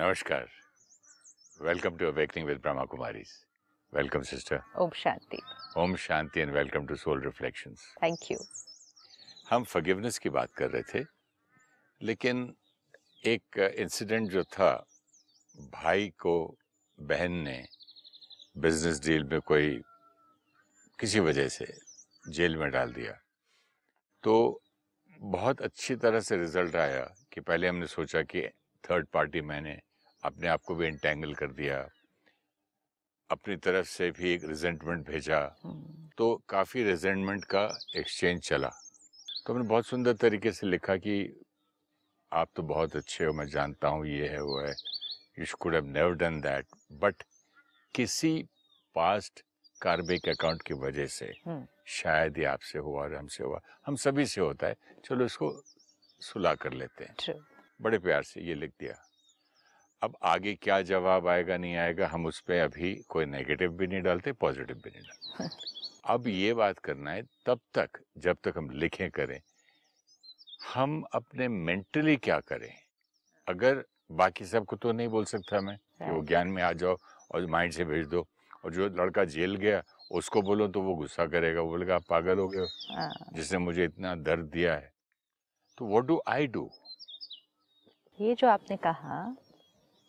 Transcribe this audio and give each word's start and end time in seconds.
नमस्कार 0.00 0.48
welcome 1.62 1.96
to 1.96 2.06
awakening 2.06 2.46
with 2.48 2.58
Brahma 2.58 2.84
Kumari 2.84 3.22
welcome 3.94 4.22
sister 4.22 4.60
Om 4.76 4.90
Shanti 4.90 5.38
Om 5.76 5.96
Shanti 5.96 6.40
and 6.40 6.52
welcome 6.52 6.86
to 6.86 6.94
soul 6.94 7.22
reflection 7.22 7.74
thank 7.74 8.18
you 8.30 8.38
हम 9.50 9.64
forgiveness 9.64 10.18
की 10.18 10.28
बात 10.28 10.52
कर 10.52 10.70
रहे 10.70 10.82
थे 10.82 11.06
लेकिन 12.02 12.56
एक 13.26 13.42
uh, 13.58 13.68
इंसिडेंट 13.68 14.30
जो 14.30 14.44
था 14.44 14.86
भाई 15.72 16.08
को 16.08 16.56
बहन 17.00 17.32
ने 17.32 17.68
बिज़नेस 18.58 19.00
डील 19.00 19.24
में 19.24 19.40
कोई 19.40 19.82
किसी 20.98 21.20
वजह 21.20 21.48
से 21.48 21.78
जेल 22.28 22.56
में 22.56 22.70
डाल 22.70 22.92
दिया। 22.92 23.20
तो 24.22 24.62
बहुत 25.20 25.62
अच्छी 25.62 25.96
तरह 25.96 26.20
से 26.20 26.36
रिज़ल्ट 26.36 26.76
आया 26.76 27.14
कि 27.32 27.40
पहले 27.40 27.68
हमने 27.68 27.86
सोचा 27.86 28.22
कि 28.22 28.48
थर्ड 28.90 29.06
पार्टी 29.06 29.40
मैंने 29.40 29.89
अपने 30.22 30.48
आप 30.48 30.62
को 30.66 30.74
भी 30.74 30.86
इंटेंगल 30.86 31.34
कर 31.34 31.52
दिया 31.52 31.78
अपनी 33.30 33.56
तरफ़ 33.56 33.86
से 33.86 34.10
भी 34.10 34.32
एक 34.32 34.44
रिजेंटमेंट 34.44 35.06
भेजा 35.06 35.40
तो 36.18 36.34
काफ़ी 36.48 36.82
रिजेंटमेंट 36.84 37.44
का 37.44 37.62
एक्सचेंज 37.96 38.40
चला। 38.42 38.68
तो 39.46 39.52
हमने 39.52 39.68
बहुत 39.68 39.86
सुंदर 39.86 40.14
तरीके 40.14 40.52
से 40.52 40.66
लिखा 40.66 40.96
कि 40.96 41.14
आप 42.32 42.48
तो 42.56 42.62
बहुत 42.62 42.96
अच्छे 42.96 43.24
हो 43.24 43.32
मैं 43.32 43.46
जानता 43.46 43.88
हूँ 43.88 44.06
ये 44.06 44.28
है 44.28 44.40
वो 44.42 44.60
है। 44.60 44.74
You 45.38 45.44
should 45.44 45.74
have 45.74 45.86
never 45.86 46.14
done 46.14 46.40
that 46.40 46.66
but 47.02 47.22
किसी 47.94 48.32
पास्ट 48.96 49.44
कार्बिक 49.82 50.28
अकाउंट 50.28 50.62
की 50.62 50.74
वजह 50.74 51.06
से 51.06 51.32
हम्म। 51.46 51.66
शायद 51.88 52.38
ये 52.38 52.44
आपसे 52.44 52.78
हुआ 52.78 53.02
और 53.02 53.14
हमसे 53.14 53.44
हुआ। 53.44 53.60
हम 53.86 53.96
सभी 53.96 54.26
से 54.26 54.40
होता 54.40 54.66
है। 54.66 54.76
चलो 55.04 55.24
इसको 55.24 55.52
सुलह 56.22 56.54
कर 56.54 56.72
लेते 56.72 57.04
हैं। 57.04 57.14
बड़े 57.80 57.98
प्यार 57.98 58.22
से 58.22 58.40
ये 58.40 58.54
लिख 58.54 58.72
दिया। 58.80 58.94
अब 60.02 60.16
आगे 60.22 60.54
क्या 60.54 60.80
जवाब 60.82 61.26
आएगा 61.28 61.56
नहीं 61.56 61.76
आएगा 61.76 62.06
हम 62.08 62.26
उस 62.26 62.40
पर 62.40 62.60
अभी 62.60 62.94
कोई 63.08 63.24
नेगेटिव 63.26 63.72
भी 63.72 63.86
नहीं 63.86 64.02
डालते 64.02 64.32
पॉजिटिव 64.32 64.76
भी 64.76 64.90
नहीं 64.90 65.02
डालते। 65.02 65.48
अब 66.04 66.26
ये 66.28 66.52
बात 66.54 66.78
करना 66.78 67.10
है 67.10 67.22
तब 67.46 67.60
तक 67.74 68.00
जब 68.18 68.36
तक 68.44 68.54
हम 68.56 68.70
लिखें 68.70 69.10
करें 69.10 69.40
हम 70.74 71.02
अपने 71.14 71.48
मेंटली 71.48 72.16
क्या 72.16 72.38
करें? 72.40 72.72
अगर 73.46 73.84
बाकी 74.12 74.44
सबको 74.44 74.76
तो 74.76 74.92
नहीं 74.92 75.08
बोल 75.08 75.24
सकता 75.24 75.60
मैं 75.60 75.76
कि 75.76 76.10
वो 76.10 76.22
ज्ञान 76.22 76.48
में 76.48 76.62
आ 76.62 76.72
जाओ 76.72 76.96
और 77.30 77.46
माइंड 77.46 77.72
से 77.72 77.84
भेज 77.84 78.06
दो 78.06 78.26
और 78.64 78.74
जो 78.74 78.88
लड़का 78.96 79.24
जेल 79.24 79.54
गया 79.56 79.82
उसको 80.12 80.42
बोलो 80.42 80.66
तो 80.68 80.82
वो 80.82 80.94
गुस्सा 80.94 81.26
करेगा 81.26 81.60
वो 81.60 81.68
बोलेगा 81.70 81.94
आप 81.96 82.04
पागल 82.10 82.38
हो 82.38 82.48
गए 82.48 82.66
हाँ, 82.94 83.12
जिसने 83.32 83.58
मुझे 83.58 83.84
इतना 83.84 84.14
दर्द 84.14 84.44
दिया 84.46 84.74
है। 84.74 84.92
तो 85.78 85.86
व्हाट 85.86 86.04
डू 86.04 86.20
आई 86.28 86.46
डू 86.46 86.70
ये 88.18 88.34
जो 88.34 88.48
आपने 88.48 88.76
कहा 88.76 89.22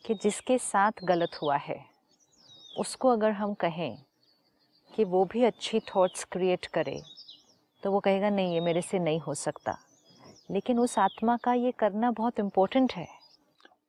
कि 0.05 0.13
जिसके 0.13 0.57
साथ 0.57 1.03
गलत 1.03 1.38
हुआ 1.41 1.55
है 1.57 1.80
उसको 2.80 3.09
अगर 3.09 3.31
हम 3.31 3.53
कहें 3.53 3.97
कि 4.91 5.03
वो 5.03 5.23
भी 5.25 5.43
अच्छी 5.43 5.80
थॉट्स 5.80 6.23
क्रिएट 6.23 6.66
करे 6.66 7.02
तो 7.83 7.91
वो 7.91 7.99
कहेगा 7.99 8.30
नहीं 8.30 8.53
ये 8.53 8.59
मेरे 8.59 8.81
से 8.81 8.99
नहीं 8.99 9.19
हो 9.19 9.33
सकता। 9.33 9.77
लेकिन 10.52 10.80
उस 10.80 10.97
आत्मा 10.99 11.38
का 11.38 11.53
ये 11.53 11.71
करना 11.71 12.11
बहुत 12.11 12.39
इम्पोर्टेंट 12.39 12.93
है। 12.93 13.08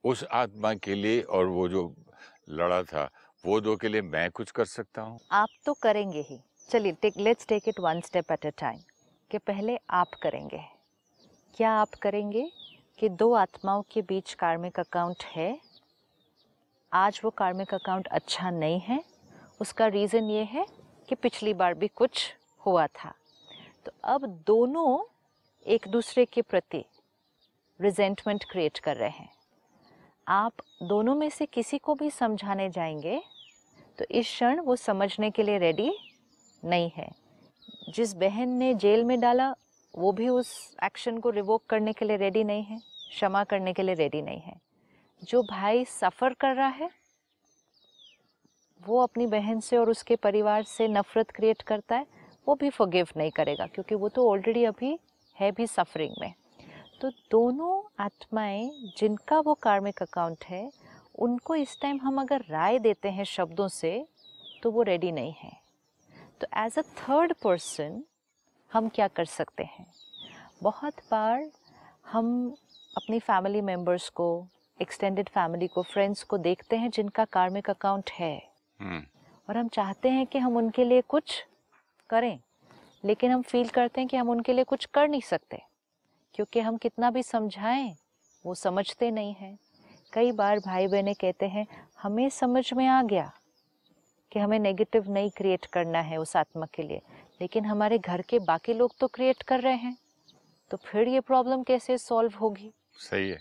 उस 0.04 0.24
आत्मा 0.32 0.72
के 0.74 0.94
लिए 0.94 1.20
और 1.20 1.46
वो 1.46 1.68
जो 1.68 1.82
लड़ा 2.48 2.82
था 2.82 3.08
वो 3.44 3.60
दो 3.60 3.76
के 3.76 3.88
लिए 3.88 4.02
मैं 4.02 4.30
कुछ 4.30 4.50
कर 4.50 4.64
सकता 4.64 5.02
हूँ? 5.02 5.18
आप 5.32 5.48
तो 5.66 5.72
करेंगे 5.72 6.20
ही। 6.20 6.38
चलिए 6.68 6.92
take 6.92 7.16
let's 7.16 7.46
take 7.46 7.68
it 7.68 7.80
one 7.80 8.00
step 8.00 8.32
at 8.32 8.46
a 8.46 8.50
time 8.58 8.78
कि 9.30 9.38
पहले 9.38 9.78
आप 9.90 10.14
करेंगे। 10.22 10.60
क्या 11.54 11.70
आप 11.72 11.94
करेंगे 12.02 12.50
कि 12.98 13.08
दो 13.08 13.32
आत्माओं 13.34 13.82
के 13.92 14.02
बीच 14.02 14.34
कार्मिक 14.34 14.80
अकाउंट 14.80 15.24
है? 15.26 15.50
आज 16.92 17.20
वो 17.24 17.30
कार्मिक 17.30 17.72
अकाउंट 17.74 18.06
अच्छा 18.06 18.50
नहीं 18.50 18.80
है। 18.80 19.02
उसका 19.60 19.86
रीज़न 19.86 20.30
ये 20.30 20.42
है 20.44 20.66
कि 21.08 21.14
पिछली 21.14 21.52
बार 21.54 21.74
भी 21.74 21.88
कुछ 21.88 22.24
हुआ 22.66 22.86
था। 22.86 23.12
तो 23.86 23.92
अब 24.04 24.26
दोनों 24.46 24.98
एक 25.66 25.86
दूसरे 25.88 26.24
के 26.24 26.42
प्रति 26.42 26.84
रिजेंटमेंट 27.80 28.44
क्रिएट 28.44 28.78
कर 28.78 28.96
रहे 28.96 29.08
हैं। 29.08 29.28
आप 30.28 30.52
दोनों 30.82 31.14
में 31.14 31.28
से 31.30 31.46
किसी 31.46 31.78
को 31.78 31.94
भी 31.94 32.10
समझाने 32.10 32.68
जाएँगे 32.70 33.20
तो 33.98 34.04
इस 34.10 34.26
क्षण 34.26 34.60
वो 34.60 34.76
समझने 34.76 35.30
के 35.30 35.42
लिए 35.42 35.58
रेडी 35.58 35.92
नहीं 36.62 36.90
है। 36.96 37.10
जिस 37.88 38.12
बहन 38.14 38.48
ने 38.48 38.72
जेल 38.74 39.04
में 39.04 39.18
डाला, 39.20 39.50
वो 39.94 40.12
भी 40.12 40.28
उस 40.28 40.76
एक्शन 40.84 41.18
को 41.18 41.30
रिवोक 41.30 41.64
करने 41.68 41.92
के 41.92 42.04
लिए 42.04 42.16
रेडी 42.16 42.44
नहीं 42.44 42.62
है, 42.62 42.78
क्षमा 43.10 43.44
करने 43.44 43.72
के 43.72 43.82
लिए 43.82 43.94
रेडी 43.94 44.22
नहीं 44.22 44.40
है। 44.40 44.60
जो 45.22 45.42
भाई 45.42 45.84
सफ़र 45.84 46.34
कर 46.34 46.54
रहा 46.54 46.66
है, 46.66 46.90
वो 48.80 48.98
अपनी 48.98 49.26
बहन 49.26 49.60
से 49.60 49.76
और 49.76 49.90
उसके 49.90 50.16
परिवार 50.16 50.62
से 50.62 50.88
नफ़रत 50.88 51.30
क्रिएट 51.30 51.62
करता 51.62 51.96
है, 51.96 52.06
वो 52.46 52.54
भी 52.54 52.70
फॉरगिव 52.70 53.08
नहीं 53.16 53.30
करेगा, 53.30 53.66
क्योंकि 53.66 53.94
वो 53.94 54.08
तो 54.08 54.30
ऑलरेडी 54.30 54.64
अभी 54.64 54.98
है 55.36 55.52
भी 55.52 55.66
सफरिंग 55.66 56.14
में। 56.20 56.34
तो 57.00 57.10
दोनों 57.10 58.02
आत्माएँ, 58.04 58.70
जिनका 58.98 59.40
वो 59.40 59.54
कार्मिक 59.54 60.02
अकाउंट 60.02 60.44
है, 60.44 60.70
उनको 61.18 61.54
इस 61.54 61.80
टाइम 61.80 62.00
हम 62.00 62.20
अगर 62.20 62.44
राय 62.50 62.78
देते 62.78 63.10
हैं 63.10 63.24
शब्दों 63.24 63.68
से 63.68 64.06
तो 64.62 64.70
वो 64.70 64.82
रेडी 64.82 65.12
नहीं 65.12 65.34
है। 65.38 65.52
तो 66.40 66.46
एज 66.56 66.78
अ 66.78 66.82
थर्ड 66.82 67.32
पर्सन 67.34 68.02
हम 68.72 68.88
क्या 68.88 69.08
कर 69.08 69.24
सकते 69.24 69.62
हैं? 69.62 69.86
बहुत 70.62 70.94
बार 71.10 71.50
हम 72.06 72.54
अपनी 72.96 73.18
फैमिली 73.18 73.60
मेंबर्स 73.60 74.08
को 74.08 74.48
एक्सटेंडेड 74.80 75.28
फैमिली 75.28 75.66
को 75.66 75.82
फ्रेंड्स 75.82 76.22
को 76.22 76.38
देखते 76.38 76.76
हैं 76.76 76.90
जिनका 76.90 77.24
कार्मिक 77.24 77.70
अकाउंट 77.70 78.10
है। 78.10 78.36
हम्म, 78.80 79.02
और 79.48 79.56
हम 79.56 79.68
चाहते 79.68 80.08
हैं 80.08 80.26
कि 80.26 80.38
हम 80.38 80.56
उनके 80.56 80.84
लिए 80.84 81.00
कुछ 81.00 81.46
करें 82.10 82.38
लेकिन 83.04 83.30
हम 83.30 83.42
फील 83.42 83.68
करते 83.68 84.00
हैं 84.00 84.08
कि 84.08 84.16
हम 84.16 84.30
उनके 84.30 84.52
लिए 84.52 84.64
कुछ 84.64 84.84
कर 84.84 85.08
नहीं 85.08 85.20
सकते। 85.20 85.62
क्योंकि 86.34 86.60
हम 86.60 86.76
कितना 86.76 87.10
भी 87.10 87.22
समझाएँ 87.22 87.96
वो 88.46 88.54
समझते 88.54 89.10
नहीं 89.10 89.34
हैं। 89.34 89.58
कई 90.12 90.32
बार 90.32 90.58
भाई 90.58 90.86
बहनें 90.86 91.14
कहते 91.14 91.46
हैं 91.46 91.66
हमें 92.02 92.28
समझ 92.28 92.72
में 92.72 92.86
आ 92.86 93.02
गया 93.02 93.30
कि 94.32 94.38
हमें 94.38 94.58
नेगेटिव 94.58 95.10
नहीं 95.10 95.30
क्रिएट 95.30 95.66
करना 95.66 96.00
है 96.00 96.16
उस 96.16 96.36
आत्मा 96.36 96.66
के 96.66 96.82
लिए 96.82 97.00
लेकिन 97.40 97.64
हमारे 97.64 97.98
घर 97.98 98.22
के 98.22 98.38
बाकी 98.38 98.74
लोग 98.74 98.94
तो 99.00 99.06
क्रिएट 99.06 99.42
कर 99.42 99.60
रहे 99.60 99.74
हैं। 99.74 99.96
तो 100.70 100.76
फिर 100.76 101.08
ये 101.08 101.20
प्रॉब्लम 101.20 101.62
कैसे 101.62 101.98
सॉल्व 101.98 102.32
होगी? 102.34 102.72
सही 102.98 103.30
है। 103.30 103.38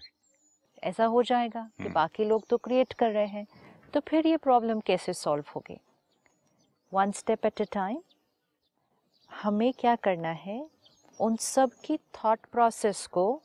ऐसा 0.84 1.06
हो 1.06 1.24
जाएगा 1.24 1.62
कि 1.78 1.84
हम्म। 1.84 1.94
बाकी 1.94 2.26
लोग 2.26 2.48
तो 2.48 2.58
क्रिएट 2.58 2.94
कर 2.94 3.12
रहे 3.12 3.28
हैं 3.28 3.46
तो 3.94 4.00
फिर 4.00 4.28
ये 4.28 4.38
प्रॉब्लम 4.38 4.80
कैसे 4.80 5.14
सॉल्व 5.14 5.44
होगी? 5.56 5.78
One 6.92 7.12
step 7.12 7.46
at 7.46 7.62
a 7.62 7.66
time 7.72 8.02
हमें 9.32 9.72
क्या 9.74 9.96
करना 9.96 10.30
है? 10.30 10.70
उन 11.20 11.36
सब 11.36 11.72
की 11.86 11.98
थॉट 11.98 12.40
प्रोसेस 12.52 13.06
को 13.08 13.42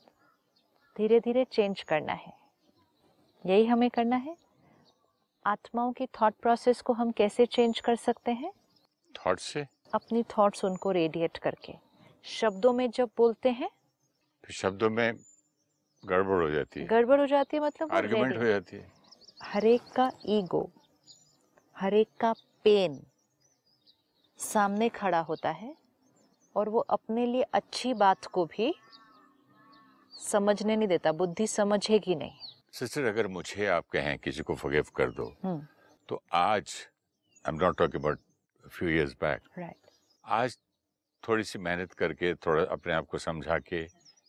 धीरे 0.95 1.19
धीरे 1.19 1.45
चेंज 1.45 1.81
करना 1.81 2.13
है। 2.13 2.33
यही 3.45 3.65
हमें 3.65 3.89
करना 3.89 4.15
है। 4.15 4.35
आत्माओं 5.45 5.91
की 5.93 6.05
थॉट 6.05 6.33
प्रोसेस 6.33 6.81
को 6.81 6.93
हम 6.93 7.11
कैसे 7.11 7.45
चेंज 7.45 7.79
कर 7.79 7.95
सकते 7.95 8.31
हैं? 8.31 8.51
थॉट 9.15 9.39
से? 9.39 9.65
अपनी 9.93 10.23
थॉट्स 10.23 10.65
उनको 10.65 10.91
रेडिएट 10.91 11.37
करके। 11.37 11.73
शब्दों 12.23 12.73
में 12.73 12.89
जब 12.91 13.09
बोलते 13.17 13.49
हैं 13.49 13.69
शब्दों 14.51 14.89
में 14.89 15.11
गड़बड़ 16.09 16.41
हो 16.43 16.49
जाती 16.49 16.79
है। 16.79 16.85
गड़बड़ 16.87 17.19
हो 17.19 17.25
जाती 17.27 17.57
है 17.57 17.63
मतलब 17.63 17.91
आर्गुमेंट 17.95 18.37
हो 18.37 18.45
जाती 18.45 18.77
है। 18.77 18.91
हर 19.43 19.65
एक 19.65 19.81
का 19.95 20.09
ईगो 20.35 20.69
हर 21.75 21.93
एक 21.93 22.09
का 22.19 22.33
पेन 22.65 22.99
सामने 24.39 24.89
खड़ा 24.89 25.19
होता 25.29 25.49
है 25.61 25.75
और 26.55 26.69
वो 26.69 26.79
अपने 26.97 27.25
लिए 27.25 27.41
अच्छी 27.53 27.93
बात 28.03 28.25
को 28.33 28.45
भी 28.55 28.73
समझने 30.13 30.75
नहीं 30.75 30.87
देता 30.87 31.11
बुद्धि 31.13 31.47
समझेगी 31.47 32.15
नहीं। 32.15 32.37
सिस्टर 32.73 33.05
अगर 33.07 33.27
मुझे 33.35 33.65
आप 33.67 33.85
कहें 33.93 34.17
किसी 34.19 34.43
को 34.43 34.55
फॉरगिव 34.55 34.85
कर 34.95 35.11
दो 35.11 35.25
हम्म। 35.43 35.65
तो 36.09 36.21
आज 36.33 36.73
I 37.45 37.51
am 37.53 37.59
not 37.63 37.77
talking 37.77 38.01
about 38.01 38.19
few 38.71 38.89
years 38.89 39.13
back 39.21 39.41
right 39.57 39.75
आज 40.23 40.57
थोड़ी 41.23 41.43
सी 41.43 41.59
मेहनत 41.59 41.93
करके 42.01 42.33
थोड़ा 42.45 42.63
अपने 42.71 42.93
आप 42.93 43.05
को 43.11 43.17
समझा 43.17 43.57
के 43.69 43.81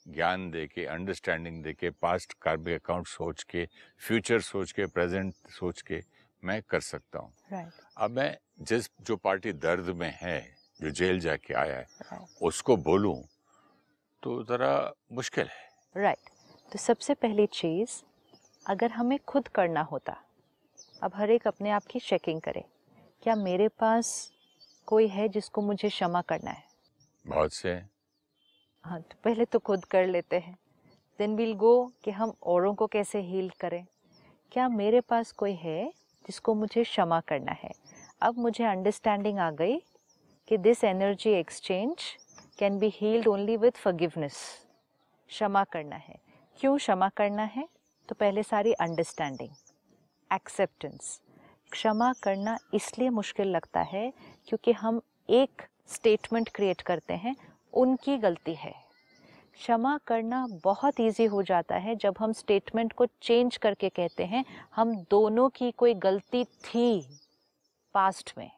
ज्ञान 0.08 0.50
दे 0.50 0.66
के 0.66 0.84
अंडरस्टैंडिंग 0.87 1.62
दे 1.62 1.72
के 1.72 1.90
पास्ट 1.90 2.32
कार्बिक 2.43 2.82
अकाउंट 2.82 3.06
सोच 3.06 3.43
के 3.43 3.69
फ्यूचर 4.06 4.40
सोच 4.40 4.72
के 4.72 4.87
प्रेजेंट 4.87 5.34
सोच 5.50 5.82
के 5.82 6.02
मैं 6.43 6.62
कर 6.62 6.81
सकता 6.81 7.19
हूँ। 7.19 7.32
राइट 7.52 7.72
अब 7.96 8.10
मैं 8.10 8.37
जिस 8.60 8.88
जो 9.00 9.16
पार्टी 9.16 9.52
दर्द 9.52 9.88
में 9.96 10.19
है 10.20 10.40
जो 10.81 10.90
जेल 10.90 11.20
जाके 11.20 11.55
आया 11.55 11.76
है 11.76 11.87
राइट 12.02 12.43
उसको 12.43 12.76
बोलूँ 12.76 13.16
तो 14.22 14.43
ज़रा 14.44 14.93
मुश्किल 15.12 15.46
है। 15.46 16.02
Right 16.02 16.16
right. 16.16 16.72
तो 16.72 16.78
सबसे 16.78 17.14
पहली 17.14 17.46
चीज़ 17.46 18.02
अगर 18.66 18.90
हमें 18.90 19.19
खुद 19.19 19.49
करना 19.49 19.82
होता 19.82 20.16
अब 21.02 21.12
हर 21.14 21.31
एक 21.31 21.46
अपने 21.46 21.70
आप 21.70 21.87
की 21.87 22.00
चेकिंग 22.00 22.40
करे 22.40 22.64
क्या 23.22 23.34
मेरे 23.37 23.69
पास 23.69 24.32
कोई 24.87 25.06
है 25.08 25.28
जिसको 25.28 25.62
मुझे 25.62 25.88
क्षमा 25.88 26.22
करना 26.22 26.50
है? 26.50 26.64
बहुत 27.26 27.52
से 27.52 27.98
हैं। 28.85 29.03
तो 29.03 29.17
पहले 29.25 29.45
तो 29.45 29.59
खुद 29.59 29.85
कर 29.85 30.07
लेते 30.07 30.39
हैं। 30.39 30.57
देन 31.19 31.37
विल 31.37 31.55
गो 31.55 31.93
कि 32.05 32.11
हम 32.11 32.33
औरों 32.43 32.75
को 32.75 32.87
कैसे 32.87 33.21
हील 33.21 33.51
करें। 33.61 33.85
क्या 34.53 34.69
मेरे 34.69 35.01
पास 35.01 35.33
कोई 35.33 35.55
है 35.55 35.89
जिसको 36.27 36.55
मुझे 36.55 36.85
क्षमा 36.85 37.21
करना 37.21 37.53
है? 37.53 37.71
अब 38.23 38.39
मुझे 38.39 38.65
अंडरस्टैंडिंग 38.65 39.39
आ 39.39 39.51
गई 39.51 39.79
कि 40.49 40.57
this 40.59 40.85
energy 40.85 41.31
exchange 41.31 42.03
can 42.59 42.79
be 42.79 42.93
healed 42.95 43.29
only 43.29 43.57
with 43.57 43.73
forgiveness 43.73 44.37
क्षमा 45.29 45.65
करना 45.65 45.97
है। 45.97 46.19
क्यों 46.59 46.77
क्षमा 46.77 47.09
करना 47.09 47.43
है? 47.43 47.69
तो 48.09 48.15
पहले 48.15 48.43
सारी 48.43 48.73
अंडरस्टैंडिंग 48.73 49.51
एक्सेप्टेंस 50.31 51.21
क्षमा 51.73 52.13
करना 52.23 52.59
इसलिए 52.75 53.09
मुश्किल 53.11 53.49
लगता 53.49 53.81
है 53.81 54.13
क्योंकि 54.47 54.73
हम 54.73 55.01
एक 55.31 55.63
स्टेटमेंट 55.87 56.49
क्रिएट 56.49 56.81
करते 56.81 57.15
हैं 57.15 57.35
उनकी 57.73 58.17
गलती 58.19 58.55
है 58.55 58.75
क्षमा 59.55 59.99
करना 60.06 60.47
बहुत 60.65 61.00
इजी 61.00 61.25
हो 61.25 61.43
जाता 61.43 61.76
है 61.76 61.94
जब 61.97 62.15
हम 62.19 62.32
स्टेटमेंट 62.32 62.93
को 62.93 63.06
चेंज 63.06 63.56
करके 63.56 63.88
कहते 63.88 64.25
हैं, 64.25 64.44
हम 64.76 64.94
दोनों 65.11 65.49
की 65.49 65.70
कोई 65.70 65.94
गलती 65.94 66.44
थी 66.44 67.19
पास्ट 67.94 68.32
में 68.38 68.50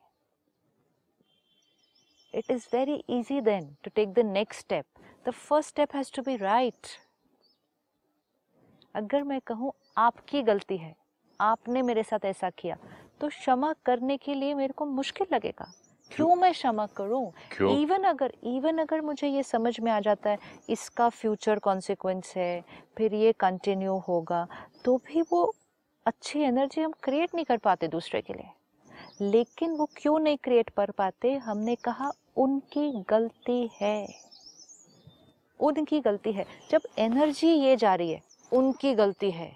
it 2.34 2.50
is 2.50 2.66
very 2.66 2.96
easy 3.08 3.40
then 3.40 3.64
to 3.82 3.90
take 3.90 4.14
the 4.14 4.24
next 4.24 4.60
step. 4.60 4.84
The 5.24 5.32
first 5.32 5.68
step 5.68 5.92
has 5.92 6.10
to 6.10 6.22
be 6.22 6.36
right. 6.42 6.88
अगर 8.94 9.22
मैं 9.22 9.40
कहूँ 9.40 9.72
आपकी 9.96 10.42
गलती 10.42 10.76
है, 10.76 10.94
आपने 11.40 11.82
मेरे 11.82 12.02
साथ 12.02 12.24
ऐसा 12.24 12.50
किया 12.50 12.76
तो 13.20 13.28
क्षमा 13.28 13.72
करने 13.86 14.16
के 14.16 14.34
लिए 14.34 14.54
मेरे 14.54 14.72
को 14.72 14.86
मुश्किल 14.86 15.26
लगेगा 15.32 15.72
क्यों 16.12 16.34
मैं 16.34 16.52
क्षमा 16.52 16.86
करूँ? 16.96 17.32
इवन 17.62 18.04
अगर 18.04 18.32
इवन 18.46 18.78
अगर 18.78 19.00
मुझे 19.00 19.28
ये 19.28 19.42
समझ 19.42 19.78
में 19.80 19.90
आ 19.92 19.98
जाता 20.00 20.30
है 20.30 20.38
इसका 20.70 21.08
फ्यूचर 21.08 21.58
कॉन्सिक्वेंस 21.58 22.32
है 22.36 22.64
फिर 22.96 23.14
ये 23.14 23.32
कंटिन्यू 23.40 23.96
होगा 24.08 24.46
तो 24.84 24.96
भी 25.06 25.22
वो 25.22 25.42
अच्छी 26.06 26.40
एनर्जी 26.40 26.80
हम 26.80 26.92
क्रिएट 27.02 27.34
नहीं 27.34 27.44
कर 27.44 27.56
पाते 27.56 27.88
दूसरे 27.88 28.20
के 28.20 28.32
लिए। 28.32 28.50
लेकिन 29.22 29.76
वो 29.76 29.88
क्यों 29.96 30.18
नहीं 30.18 30.36
क्रिएट 30.36 30.70
कर 30.70 30.90
पाते? 30.90 31.34
हमने 31.34 31.74
कहा 31.74 32.10
उनकी 32.36 32.90
गलती 33.10 33.70
है। 33.80 34.06
उनकी 35.60 36.00
गलती 36.00 36.32
है। 36.32 36.46
जब 36.70 36.82
एनर्जी 36.98 37.48
ये 37.48 37.76
जा 37.76 37.94
रही 37.94 38.12
है 38.12 38.22
उनकी 38.52 38.94
गलती 38.94 39.30
है 39.30 39.50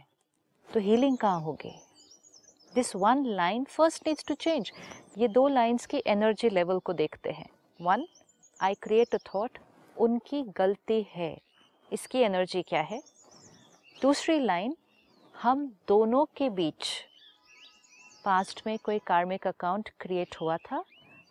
तो 0.69 0.81
हीलिंग 0.81 1.17
कहाँ 1.19 1.41
होगी? 1.41 1.75
This 2.75 2.95
one 2.97 3.25
line 3.27 3.65
first 3.65 4.07
needs 4.07 4.25
to 4.25 4.35
change 4.35 4.73
ये 5.19 5.29
दो 5.29 5.47
लाइन्स 5.49 5.87
की 5.87 6.03
एनर्जी 6.07 6.49
लेवल 6.51 6.79
को 6.79 6.93
देखते 6.93 7.31
हैं. 7.31 7.49
One 7.81 8.07
I 8.61 8.75
create 8.75 9.15
a 9.15 9.19
thought 9.27 9.59
उनकी 9.97 10.43
गलती 10.57 11.07
है. 11.11 11.37
इसकी 11.93 12.19
एनर्जी 12.19 12.63
क्या 12.63 12.81
है? 12.81 13.03
दूसरी 14.03 14.39
लाइन 14.41 14.77
हम 15.35 15.67
दोनों 15.89 16.25
के 16.37 16.49
बीच 16.51 16.89
पास्ट 18.25 18.63
में 18.67 18.79
कोई 18.79 18.99
कार्मिक 18.99 19.47
अकाउंट 19.47 19.91
क्रिएट 20.01 20.37
हुआ 20.41 20.57
था 20.57 20.85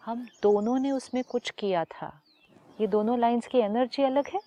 हम 0.04 0.28
दोनों 0.44 0.78
ने 0.80 0.92
उसमें 0.92 1.24
कुछ 1.24 1.50
किया 1.50 1.84
था. 1.86 2.12
ये 2.81 2.88
दोनों 2.88 3.18
लाइंस 3.19 3.48
की 3.48 3.57
एनर्जी 3.57 4.04
अलग 4.04 4.28
है? 4.28 4.39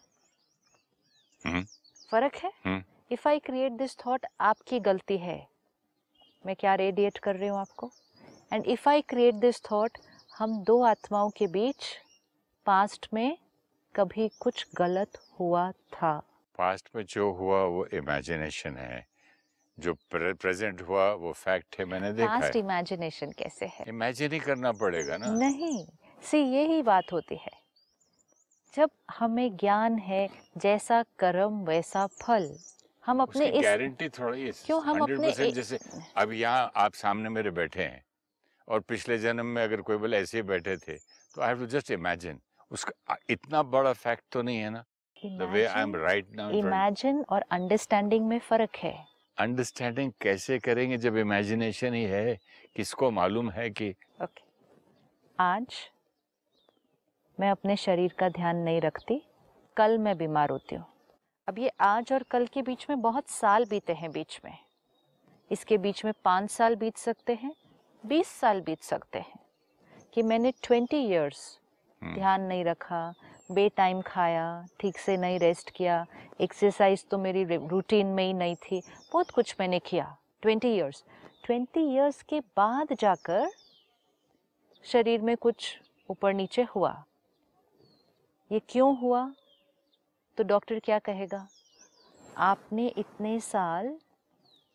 हम्म। 1.44 1.62
फ़र्क 2.10 2.34
है। 2.36 2.52
If 3.12 3.28
I 3.28 3.38
create 3.38 3.72
this 3.72 3.96
thought 3.98 4.26
आपकी 4.40 4.80
गलती 4.80 5.18
है. 5.18 5.55
मैं 6.46 6.56
क्या 6.56 6.74
रेडिएट 6.74 7.18
कर 7.18 7.36
रही 7.36 7.48
हूँ 7.48 7.58
आपको? 7.58 7.90
And 8.52 8.66
if 8.66 8.88
I 8.88 9.02
create 9.02 9.34
this 9.34 9.62
thought 9.64 9.98
हम 10.38 10.64
दो 10.64 10.82
आत्माओं 10.82 11.30
के 11.30 11.46
बीच 11.46 11.76
पास्ट 12.66 13.08
में 13.14 13.38
कभी 13.96 14.30
कुछ 14.40 14.66
गलत 14.74 15.18
हुआ 15.40 15.70
था। 15.70 16.18
पास्ट 16.58 16.88
में 16.96 17.04
जो 17.04 17.32
हुआ 17.32 17.64
वो 17.64 17.86
इमेजिनेशन 17.86 18.76
है। 18.76 19.06
जो 19.78 19.94
प्रेजेंट 20.14 20.82
हुआ 20.82 21.12
वो 21.12 21.32
फैक्ट 21.32 21.76
है 21.78 21.84
मैंने 21.84 22.12
देखा 22.12 22.40
पास्ट 22.40 22.56
इमेजिनेशन 22.56 23.30
कैसे 23.30 23.66
है? 23.66 23.84
इमेजिन 23.88 24.32
ही 24.32 24.38
करना 24.38 24.72
पड़ेगा 24.72 25.16
ना। 25.16 25.26
नहीं। 25.26 25.86
सी 26.22 26.38
यही 26.38 26.82
बात 26.82 27.12
होती 27.12 27.36
है। 27.36 27.52
जब 28.76 28.90
हमें 29.10 29.56
ज्ञान 29.56 29.98
है 29.98 30.28
जैसा 30.56 31.04
कर्म 31.18 31.64
वैसा 31.64 32.06
फल। 32.06 32.58
हम 33.06 33.20
अपने 33.22 33.46
इस 33.46 33.64
गारंटी 33.64 34.08
थोड़ी 34.08 34.42
है 34.46 34.52
क्यों 34.66 34.82
हम 34.84 35.00
अपने 35.02 35.28
ए- 35.28 35.50
जैसे 35.52 35.78
अब 36.16 36.32
यहाँ 36.32 36.70
आप 36.76 36.94
सामने 36.94 37.28
मेरे 37.28 37.50
बैठे 37.50 37.82
हैं 37.82 38.04
और 38.68 38.80
पिछले 38.80 39.18
जन्म 39.18 39.46
में 39.46 39.62
अगर 39.62 39.80
कोई 39.80 39.96
बोले 39.96 40.18
ऐसे 40.18 40.38
ही 40.38 40.42
बैठे 40.42 40.76
थे 40.76 40.96
तो 41.34 41.42
I 41.42 41.48
have 41.48 41.58
to 41.58 41.66
just 41.66 41.90
imagine 41.90 42.40
उसका 42.72 43.16
इतना 43.30 43.62
बड़ा 43.62 43.92
फैक्ट 43.92 44.24
तो 44.32 44.42
नहीं 44.42 44.58
है 44.58 44.70
ना? 44.70 44.84
The 45.24 45.48
way 45.52 45.64
I 45.66 45.82
am 45.82 45.94
right 45.96 46.26
now 46.36 46.50
imagine 46.50 47.24
और 47.30 47.44
अंडरस्टैंडिंग 47.50 48.26
में 48.28 48.38
फ़र्क 48.38 48.76
है। 48.76 48.94
अंडरस्टैंडिंग 49.38 50.12
कैसे 50.20 50.58
करेंगे 50.58 50.96
जब 50.98 51.16
इमेजिनेशन 51.16 51.94
ही 51.94 52.04
है? 52.04 52.38
किसको 52.76 53.10
मालूम 53.10 53.50
है 53.50 53.70
कि 53.70 53.94
ओके 54.22 54.44
आज 55.38 55.76
मैं 57.40 57.50
अपने 57.50 57.76
शरीर 57.76 58.14
का 58.18 58.28
ध्यान 58.28 58.56
नहीं 58.56 58.80
रखती 58.80 59.22
कल 59.76 59.98
मैं 59.98 60.16
बीमार 60.18 60.50
होती 60.50 60.74
हूँ। 60.74 60.84
अब 61.48 61.58
ये 61.58 61.68
आज 61.80 62.12
और 62.12 62.22
कल 62.22 62.46
के 62.46 62.62
बीच 62.62 62.86
में 62.90 63.00
बहुत 63.00 63.28
साल 63.28 63.64
बीते 63.64 63.92
हैं 63.92 64.10
बीच 64.12 64.40
में। 64.44 64.56
इसके 65.50 65.78
बीच 65.78 66.04
में 66.04 66.12
पाँच 66.24 66.50
साल 66.50 66.74
बीत 66.76 66.96
सकते 66.96 67.34
हैं 67.34 67.52
बीस 68.06 68.28
साल 68.28 68.60
बीत 68.60 68.82
सकते 68.82 69.18
हैं 69.18 69.38
कि 70.14 70.22
मैंने 70.22 70.52
ट्वेंटी 70.62 71.04
इयर्स 71.06 71.58
हम्म, 72.02 72.14
ध्यान 72.14 72.42
नहीं 72.42 72.64
रखा 72.64 73.14
बे 73.52 73.68
टाइम 73.68 74.00
खाया 74.02 74.66
ठीक 74.80 74.98
से 74.98 75.16
नहीं 75.16 75.38
रेस्ट 75.38 75.70
किया 75.70 76.04
एक्सरसाइज 76.40 77.06
तो 77.10 77.18
मेरी 77.18 77.44
रूटीन 77.44 78.06
में 78.06 78.24
ही 78.24 78.32
नहीं 78.32 78.56
थी 78.56 78.82
बहुत 79.12 79.30
कुछ 79.30 79.54
मैंने 79.60 79.78
किया 79.78 80.16
ट्वेंटी 80.42 80.68
ईयर्स 80.68 81.04
ट्वेंटी 81.44 81.80
ईयर्स 81.92 82.22
के 82.22 82.40
बाद 82.40 82.92
जाकर 83.00 83.48
शरीर 84.84 85.20
में 85.20 85.36
कुछ 85.36 85.78
ऊपर 86.10 86.34
नीचे 86.34 86.62
हुआ। 86.62 87.04
ये 88.52 88.60
क्यों 88.68 88.96
हुआ? 88.98 89.32
तो 90.36 90.44
डॉक्टर 90.44 90.78
क्या 90.78 90.98
कहेगा? 90.98 91.48
आपने 92.36 92.88
इतने 92.88 93.40
साल 93.40 93.98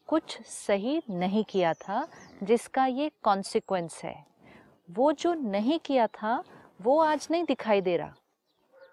कुछ 0.08 0.42
सही 0.42 1.02
नहीं 1.10 1.44
किया 1.44 1.74
था 1.74 2.08
जिसका 2.44 2.86
ये 2.86 3.12
कॉन्सिक्वेंस 3.24 4.02
है। 4.04 4.26
वो 4.92 5.12
जो 5.12 5.34
नहीं 5.34 5.80
किया 5.80 6.08
था 6.08 6.44
वो 6.82 7.00
आज 7.00 7.28
नहीं 7.32 7.44
दिखाई 7.44 7.82
दे 7.82 7.98
रहा। 7.98 8.16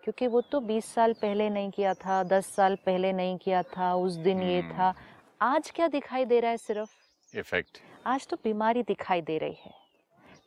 क्योंकि 0.04 0.26
वो 0.26 0.40
तो 0.40 0.60
20 0.60 0.84
साल 0.84 1.12
पहले 1.12 1.50
नहीं 1.50 1.70
किया 1.70 1.94
था 1.94 2.22
10 2.22 2.46
साल 2.46 2.76
पहले 2.76 3.12
नहीं 3.12 3.38
किया 3.38 3.62
था 3.62 3.94
उस 3.94 4.12
दिन 4.12 4.38
hmm. 4.38 4.46
ये 4.46 4.60
हम्म। 4.60 4.72
था। 4.72 4.94
आज 5.42 5.70
क्या 5.70 5.88
दिखाई 5.88 6.24
दे 6.24 6.40
रहा 6.40 6.50
है 6.50 6.56
सिर्फ़? 6.56 6.90
इफ़ेक्ट 7.38 7.78
आज 8.06 8.28
तो 8.28 8.36
बीमारी 8.44 8.82
दिखाई 8.82 9.20
दे 9.20 9.38
रही 9.38 9.56
है। 9.64 9.74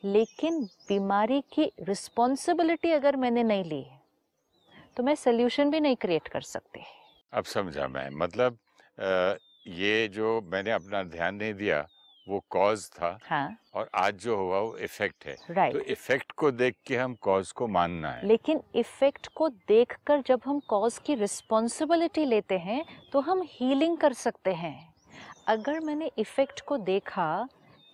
लेकिन 0.04 0.64
बीमारी 0.64 1.42
की 1.42 1.72
रिस्पॉन्सिबिलिटी 1.80 2.92
अगर 2.92 3.16
मैंने 3.16 3.44
नहीं 3.44 3.64
ली 3.64 3.88
तो 4.98 5.04
मैं 5.04 5.16
सोल्यूशन 5.16 5.70
भी 5.72 5.80
नहीं 5.80 5.96
क्रिएट 5.96 6.28
कर 6.28 6.42
सकती। 6.42 6.84
अब 7.34 7.44
समझा 7.46 7.88
मैं 7.88 8.10
मतलब 8.10 8.58
अ, 9.00 9.36
ये 9.68 10.08
जो 10.08 10.42
मैंने 10.42 10.72
अपना 10.72 11.04
ध्यान 11.04 11.36
नहीं 11.36 11.54
दिया 11.54 11.88
वो 12.28 12.40
कॉज 12.50 12.90
था 12.90 13.18
हाँ। 13.24 13.58
और 13.74 13.90
आज 13.96 14.16
जो 14.16 14.36
हुआ 14.38 14.60
वो 14.60 14.76
इफ़ेक्ट 14.78 15.26
है। 15.26 15.36
तो 15.36 15.54
राइट 15.54 15.76
इफ़ेक्ट 15.76 16.32
को 16.32 16.52
देख 16.52 16.76
के 16.86 16.98
हम 16.98 17.16
कॉज 17.22 17.52
को 17.52 17.68
मानना 17.68 18.12
है। 18.12 18.28
लेकिन 18.28 18.62
इफ़ेक्ट 18.76 19.28
को 19.28 19.50
देखकर 19.50 20.22
जब 20.22 20.42
हम 20.46 20.60
कॉज 20.60 20.98
की 20.98 21.16
रिस्पॉन्सिबिलिटी 21.16 22.26
लेते 22.26 22.58
हैं 22.58 22.84
तो 23.12 23.20
हम 23.20 23.42
हीलिंग 23.46 23.98
कर 23.98 24.14
सकते 24.14 24.54
हैं। 24.54 24.94
अगर 25.48 25.80
मैंने 25.80 26.12
इफ़ेक्ट 26.18 26.62
को 26.62 26.78
देखा 26.78 27.48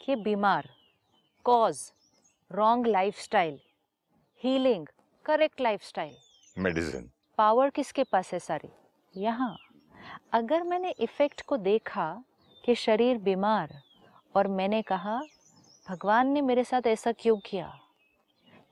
कि 0.06 0.16
बीमार 0.16 0.70
cause 1.46 1.92
wrong 2.52 2.88
lifestyle 2.88 3.60
healing 4.42 4.88
correct 5.26 5.62
lifestyle 5.62 6.16
medicine. 6.60 7.12
Power 7.38 7.70
किसके 7.70 8.04
पास 8.04 8.34
है 8.34 8.40
सारी? 8.40 8.70
यहाँ। 9.22 9.58
अगर 10.34 10.64
मैंने 10.64 10.92
इफ़ेक्ट 10.92 11.42
को 11.42 11.58
देखा 11.58 12.24
कि 12.66 12.76
शरीर 12.76 13.18
बीमार 13.18 13.82
और 14.36 14.48
मैंने 14.48 14.82
कहा, 14.82 15.22
भगवान 15.90 16.28
ने 16.28 16.42
मेरे 16.42 16.64
साथ 16.64 16.88
ऐसा 16.88 17.12
क्यों 17.12 17.38
किया? 17.38 17.80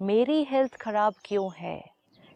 मेरी 0.01 0.43
हेल्थ 0.43 0.75
खराब 0.75 1.13
क्यों 1.25 1.51
है? 1.57 1.83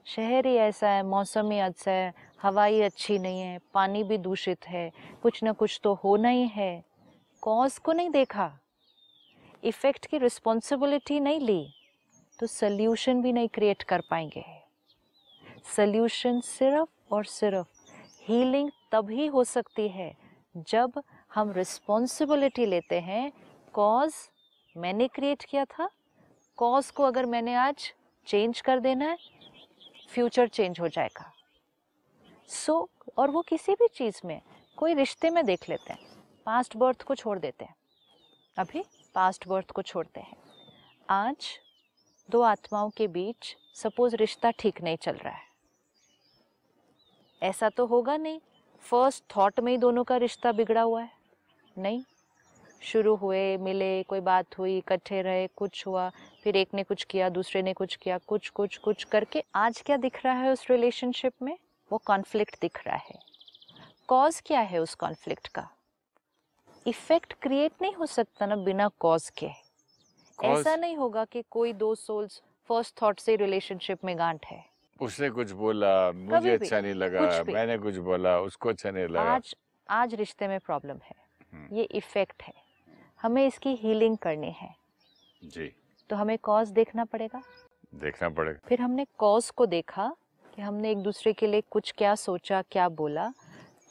शहर 0.06 0.48
ही 0.48 0.56
ऐसा 0.56 0.90
है, 0.90 1.04
मौसम 1.04 1.52
ही 1.52 1.60
अच्छा 1.60 1.92
है 1.92 2.14
हवाई 2.42 2.82
अच्छी 2.82 3.20
नहीं 3.20 3.42
है, 3.42 3.60
पानी 3.74 4.04
भी 4.04 4.18
दूषित 4.18 4.68
है, 4.68 4.92
कुछ 5.24 5.44
ना 5.44 5.52
कुछ 5.52 5.80
तो 5.84 5.94
होना 5.94 6.30
ही 6.30 6.48
है। 6.48 6.84
कॉज 7.42 7.78
को 7.78 7.94
नहीं 7.94 8.10
देखा? 8.10 8.60
इफ़ेक्ट 9.64 10.06
की 10.06 10.18
रिस्पॉन्सिबिलिटी 10.18 11.20
नहीं 11.20 11.40
ली 11.40 11.74
तो 12.40 12.48
सल्यूशन 12.48 13.22
भी 13.22 13.34
नहीं 13.34 13.48
क्रिएट 13.48 13.84
कर 13.84 14.02
पाएँगे। 14.10 14.59
सल्यूशन 15.66 16.40
सिर्फ़ 16.40 17.14
और 17.14 17.26
सिर्फ़ 17.26 17.68
हीलिंग 18.24 18.72
तभी 18.92 19.28
हो 19.28 19.44
सकती 19.44 19.88
है 19.88 20.18
जब 20.58 21.04
हम 21.34 21.52
रिस्पॉन्सिबिलिटी 21.52 22.66
लेते 22.66 23.00
हैं। 23.00 23.32
कॉज 23.74 24.14
मैंने 24.78 25.08
क्रिएट 25.08 25.44
किया 25.44 25.66
था। 25.66 25.90
कॉज 26.58 26.92
को 26.92 27.04
अगर 27.04 27.26
मैंने 27.26 27.56
आज 27.56 27.94
चेंज 28.26 28.62
कर 28.62 28.80
देना 28.80 29.06
है 29.06 29.18
फ्यूचर 30.14 30.48
चेंज 30.48 30.80
हो 30.80 30.88
जाएगा। 30.88 31.34
सो 32.48 32.90
so, 33.02 33.14
और 33.18 33.32
वो 33.32 33.42
किसी 33.42 33.74
भी 33.74 33.88
चीज़ 33.88 34.22
में 34.26 34.42
कोई 34.78 34.94
रिश्ते 34.94 35.30
में 35.30 35.46
देख 35.46 35.70
लेते 35.70 35.94
हैं। 35.94 36.00
पास्ट 36.46 36.78
बर्थ 36.78 37.02
को 37.02 37.16
छोड़ 37.16 37.40
देते 37.40 37.66
हैं। 37.66 37.76
अभी 38.58 38.86
पास्ट 39.16 39.48
बर्थ 39.48 39.72
को 39.72 39.82
छोड़ते 39.82 40.20
हैं। 40.20 40.38
आज 41.10 41.60
दो 42.30 42.42
आत्माओं 42.42 42.90
के 42.90 43.08
बीच 43.08 43.56
सपोज़ 43.76 44.16
रिश्ता 44.16 44.52
ठीक 44.52 44.82
नहीं 44.82 44.98
चल 44.98 45.12
रहा 45.12 45.34
है। 45.34 45.49
ऐसा 47.44 47.70
तो 47.70 47.86
होगा 47.86 48.18
नहीं। 48.18 48.40
फ़र्स्ट 48.80 49.24
थॉट 49.38 49.60
में 49.60 49.72
ही 49.72 49.78
दोनों 49.78 50.04
का 50.04 50.18
रिश्ता 50.18 50.52
बिगड़ा 50.52 50.82
हुआ 50.82 51.02
है। 51.02 51.12
नहीं। 51.78 52.04
शुरू 52.82 53.16
हुए 53.16 53.58
मिले 53.58 54.04
कोई 54.04 54.20
बात 54.20 54.60
हुई 54.60 54.78
इकट्ठे 54.78 55.22
रहे 55.22 55.48
कुछ 55.48 55.88
हुआ 55.88 56.12
फिर 56.44 56.58
एक 56.58 56.70
ने 56.74 56.84
कुछ 56.84 57.04
किया 57.04 57.30
दूसरे 57.30 57.62
ने 57.62 57.74
कुछ 57.74 57.96
किया 57.96 58.18
कुछ 58.18 58.50
कुछ 58.50 58.78
कुछ 58.78 59.04
करके 59.04 59.44
आज 59.56 59.82
क्या 59.82 59.98
दिख 59.98 60.26
रहा 60.26 60.34
है 60.34 60.52
उस 60.52 60.70
रिलेशनशिप 60.70 61.34
में? 61.42 61.58
वो 61.92 61.98
कॉन्फ्लिक्ट 61.98 62.62
दिख 62.62 62.88
रहा 62.88 62.96
है। 62.96 63.20
कॉज 64.08 64.42
क्या 64.46 64.60
है 64.60 64.80
उस 64.80 64.96
कॉन्फ्लिक्ट 64.96 65.48
का? 65.48 65.70
इफ़ेक्ट 66.88 67.34
क्रिएट 67.34 67.72
नहीं 67.82 67.94
हो 67.94 68.06
सकता 68.06 68.46
ना 68.46 68.56
बिना 68.56 68.88
कॉज 68.88 69.30
के। 69.30 69.48
Cause- 69.48 70.60
ऐसा 70.60 70.76
नहीं 70.76 70.98
होगा 70.98 71.26
कि 71.26 71.44
कोई 71.52 71.74
दो 71.74 71.96
सोल्स 71.96 72.42
फ़र्स्ट 72.68 73.02
थॉट 73.02 73.20
से 73.20 73.36
रिलेशनशिप 73.36 74.06
में 74.06 74.18
गांठ 74.18 74.46
है। 74.46 74.69
उसने 75.02 75.30
कुछ 75.30 75.52
बोला 75.52 76.12
मुझे 76.12 76.40
भी, 76.40 76.50
अच्छा 76.50 76.82
नहीं 76.82 76.94
लगा 76.94 77.26
कुछ 77.26 77.48
भी। 77.48 77.54
मैंने 77.54 77.78
कुछ 77.78 77.96
बोला 77.96 78.40
उसको 78.40 78.70
अच्छा 78.70 78.92
नहीं 78.92 79.08
लगा। 79.08 79.22
आज 79.22 79.56
आज 79.90 80.16
रिश्ते 80.16 80.48
में 80.48 80.60
प्रॉब्लम 80.60 80.98
है। 81.04 81.16
हम्म। 81.54 81.76
ये 81.76 81.84
इफ़ेक्ट 81.84 82.44
है। 82.44 82.54
हमें 83.22 83.48
इसकी 83.48 83.76
हीलिंग 83.76 84.18
करनी 84.18 84.52
है। 84.52 84.76
जी। 85.44 85.72
तो 86.10 86.16
हमें 86.16 86.38
कॉज 86.38 86.70
देखना 86.70 87.06
पड़ेगा। 87.06 87.42
देखना 87.96 88.30
पड़ेगा। 88.30 88.60
फिर 88.68 88.82
हमने 88.82 89.06
कॉज 89.18 89.50
को 89.50 89.66
देखा 89.66 90.16
कि 90.56 90.62
हमने 90.62 90.92
एक 90.92 90.98
दूसरे 90.98 91.34
के 91.34 91.48
लिए 91.48 91.62
कुछ 91.62 91.94
क्या 91.98 92.16
सोचा 92.16 92.62
क्या 92.62 92.90
बोला। 92.90 93.34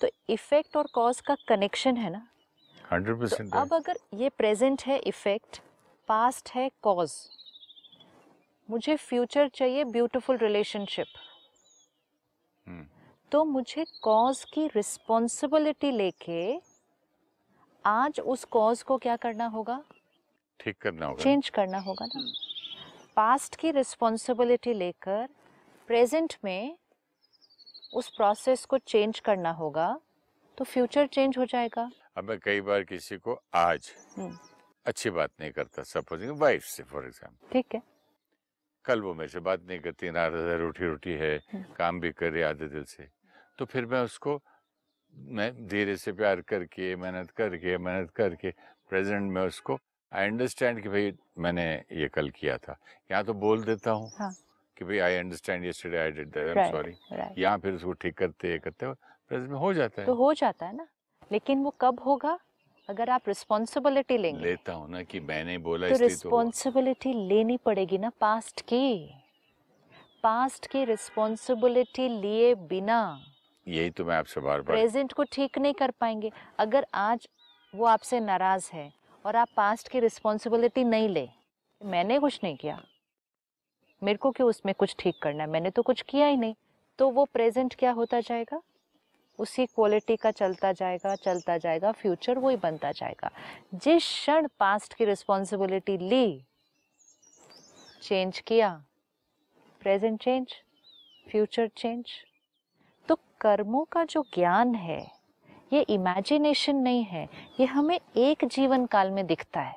तो 0.01 0.09
इफ़ेक्ट 0.29 0.77
और 0.77 0.87
कॉज 0.95 1.21
का 1.21 1.35
कनेक्शन 1.49 1.97
है 1.97 2.11
ना? 2.11 2.29
हंड्रेड 2.93 3.17
तो 3.17 3.21
परसेंट 3.21 3.55
अब 3.55 3.75
अगर 3.75 3.99
ये 4.15 4.29
प्रेजेंट 4.29 4.83
है 4.83 4.99
इफ़ेक्ट 4.99 5.61
पास्ट 6.09 6.51
है 6.51 6.71
कॉज। 6.83 7.11
मुझे 8.69 8.97
फ्यूचर 8.97 9.49
चाहिए 9.49 9.85
ब्यूटीफुल 9.87 10.37
रिलेशनशिप 10.39 11.07
हम्म। 12.67 12.87
तो 13.33 13.45
मुझे 13.45 13.85
कॉज 14.03 14.45
की 14.55 14.67
रिस्पॉन्सिबिलिटी 14.75 15.91
लेके 15.91 16.59
आज 17.85 18.21
उस 18.23 18.45
कॉज 18.47 18.83
को 18.83 18.97
क्या 18.99 19.17
करना 19.17 19.47
होगा? 19.47 19.83
ठीक 20.61 20.79
करना 20.83 21.07
होगा 21.07 21.23
चेंज 21.23 21.49
करना 21.51 21.79
होगा 21.79 22.07
ना? 22.07 22.21
पास्ट 23.17 23.57
की 23.57 23.71
रिस्पॉन्सिबिलिटी 23.71 24.75
लेकर 24.75 25.27
प्रेजेंट 25.89 26.35
में 26.45 26.77
उस 27.95 28.09
प्रोसेस 28.17 28.65
को 28.65 28.79
चेंज 28.79 29.21
करना 29.21 29.51
होगा 29.53 29.89
तो 30.59 30.65
फ्यूचर 30.65 31.07
चेंज 31.07 31.39
हो 31.39 31.45
जाएगा। 31.45 31.91
अब 32.17 32.25
मैं 32.25 32.39
कई 32.39 32.61
बार 32.61 32.83
किसी 32.85 33.17
को 33.19 33.41
आज 33.57 33.91
हम्म। 34.17 34.37
अच्छी 34.87 35.11
बात 35.11 35.31
नहीं 35.41 35.51
करता। 35.53 35.83
सपोजिंग 35.85 36.39
वाइफ 36.41 36.65
से 36.65 36.83
फॉर 36.83 37.05
एग्ज़ाम्पल 37.07 37.53
ठीक 37.53 37.75
है। 37.75 37.83
कल 38.89 39.01
वो 39.03 39.15
मेरे 39.15 39.29
से 39.29 39.41
बात 39.43 39.63
नहीं 39.63 39.79
करती 39.81 40.07
है 40.09 40.57
रूठी 40.59 40.85
रूठी 40.85 41.13
है 41.15 41.35
हम्म। 41.47 41.75
काम 41.75 42.01
भी 42.01 42.11
कर 42.13 42.31
रही 42.31 42.43
आधे 42.45 42.69
दिल 42.69 42.85
से 42.87 43.09
तो 43.59 43.65
फिर 43.67 43.87
मैं 43.87 44.01
उसको 44.03 44.41
मैं 45.33 45.51
धीरे 45.69 45.97
से 45.99 46.13
प्यार 46.15 46.41
करके 46.43 46.95
मेहनत 46.97 47.31
करके 47.33 47.77
मेहनत 47.79 48.11
करके 48.13 48.51
प्रेजेंट 48.91 49.31
में 49.33 49.43
उसको 49.43 49.79
आई 50.13 50.27
अंडरस्टैंड 50.27 50.83
कि 50.83 50.89
भाई 50.89 51.13
मैंने 51.39 51.65
ये 51.93 52.09
कल 52.11 52.31
किया 52.33 52.57
था 52.59 52.79
यहाँ 53.11 53.25
तो 53.25 53.35
बोल 53.37 53.65
देता 53.65 53.91
हूँ 53.93 54.11
हाँ। 54.13 54.33
कि 54.77 54.85
भाई 54.85 54.99
I 55.01 55.17
understand 55.17 55.65
yesterday 55.65 55.99
I 55.99 56.11
did 56.13 56.29
that 56.29 56.49
I 56.49 56.55
Right. 56.55 56.73
Sorry 56.73 57.43
यहाँ 57.43 57.59
फिर 57.59 57.75
उसको 57.75 57.93
ठीक 57.95 58.17
करते 58.17 58.59
करते 58.61 58.93
प्रेजेंट 59.31 59.51
में 59.51 59.59
हो 59.59 59.73
जाता 59.75 60.01
है 60.01 60.07
तो 60.07 60.15
हो 60.17 60.33
जाता 60.35 60.67
है 60.67 60.77
ना 60.77 60.87
लेकिन 61.31 61.63
वो 61.63 61.75
कब 61.81 62.01
होगा 62.01 62.39
अगर 62.89 63.11
आप 63.11 63.29
रिस्पॉन्सिबिलिटी 63.29 64.17
लेंगे 64.19 64.45
लेता 64.45 64.73
हूँ 64.73 64.89
ना 64.91 65.03
कि 65.03 65.21
मैंने 65.21 65.57
बोला 65.59 65.89
तो 65.89 65.95
इसलिए 65.95 66.17
तो 66.17 67.13
लेनी 67.29 67.57
पड़ेगी 67.57 67.99
ना 67.99 68.11
पास्ट 68.21 68.61
की। 68.61 69.15
पास्ट 70.23 70.67
की 70.67 70.85
रिस्पॉन्सिबिलिटी 70.85 72.09
लिए 72.09 72.55
बिना 72.71 73.01
यही 73.67 73.91
तो 73.91 74.05
मैं 74.05 74.17
आपसे 74.17 74.41
बार 74.41 74.61
बार 74.61 74.77
प्रेजेंट 74.77 75.13
को 75.13 75.25
ठीक 75.33 75.59
नहीं 75.59 75.75
कर 75.75 75.91
पाएँगे। 75.91 76.31
अगर 76.59 76.87
आज 76.95 77.29
वो 77.75 77.85
आपसे 77.85 78.21
नाराज़ 78.21 78.71
है 78.73 78.93
और 79.25 79.37
आप 79.37 79.49
पास्ट 79.57 79.89
की 79.89 80.01
रिस्पॉन्सिबिलिटी 80.01 80.85
नहीं 80.85 81.09
ले 81.09 81.29
मैंने 81.81 82.19
कुछ 82.19 82.41
नहीं 82.45 82.57
किया। 82.57 82.81
मेरे 84.03 84.19
को 84.19 84.31
क्यों 84.31 84.49
उसमें 84.49 84.75
कुछ 84.75 84.95
ठीक 84.99 85.19
करना 85.23 85.45
है? 85.45 85.51
मैंने 85.51 85.71
तो 85.71 85.83
कुछ 85.83 86.03
किया 86.03 86.27
ही 86.27 86.37
नहीं। 86.37 86.55
तो 86.99 87.11
वो 87.11 87.25
प्रेजेंट 87.25 87.75
क्या 87.75 87.93
होता 87.93 88.21
जाएगा? 88.21 88.61
उसी 89.39 89.67
क्वालिटी 89.67 90.17
का 90.17 90.31
चलता 90.31 90.73
जाएगा 90.73 91.15
चलता 91.15 91.57
जाएगा 91.59 91.93
फ्यूचर 91.93 92.39
वही 92.39 92.57
बनता 92.57 92.93
जाएगा। 92.93 93.31
जिस 93.75 94.03
क्षण 94.03 94.49
पास्ट 94.61 94.95
की 94.95 95.05
रिस्पॉन्सिबिलिटी 95.05 95.97
ली 95.99 96.45
चेंज 98.03 98.39
किया 98.39 98.71
प्रेजेंट 99.81 100.23
चेंज 100.23 100.55
फ्यूचर 101.27 101.69
चेंज 101.77 102.05
तो 103.09 103.19
कर्मों 103.41 103.85
का 103.85 104.05
जो 104.05 104.23
ज्ञान 104.35 104.75
है, 104.75 105.01
ये 105.73 105.81
इमेजिनेशन 105.83 106.77
नहीं 106.77 107.05
है, 107.05 107.29
ये 107.61 107.67
हमें 107.67 107.99
एक 108.17 108.45
जीवन 108.45 108.87
काल 108.87 109.11
में 109.11 109.27
दिखता 109.27 109.61
है। 109.61 109.77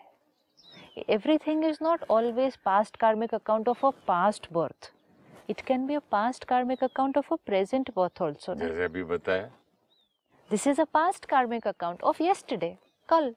Everything 1.10 1.64
is 1.66 1.78
not 1.82 2.04
always 2.10 2.56
past 2.56 2.98
karmic 2.98 3.34
account 3.34 3.68
of 3.70 3.86
a 3.86 3.92
past 4.08 4.48
birth 4.54 4.92
it 5.52 5.64
can 5.68 5.88
be 5.88 5.96
a 5.96 6.02
past 6.16 6.46
karmic 6.50 6.82
account 6.88 7.18
of 7.22 7.32
a 7.32 7.38
present 7.50 7.94
birth 7.96 8.22
also 8.22 8.54
ना? 8.54 8.68
जैसे 8.68 8.84
अभी 8.84 9.04
बताया। 9.04 9.50
This 10.50 10.68
is 10.68 10.80
a 10.80 10.86
past 10.96 11.28
karmic 11.34 11.66
account 11.74 12.04
of 12.10 12.22
yesterday. 12.22 12.74
कल। 13.10 13.36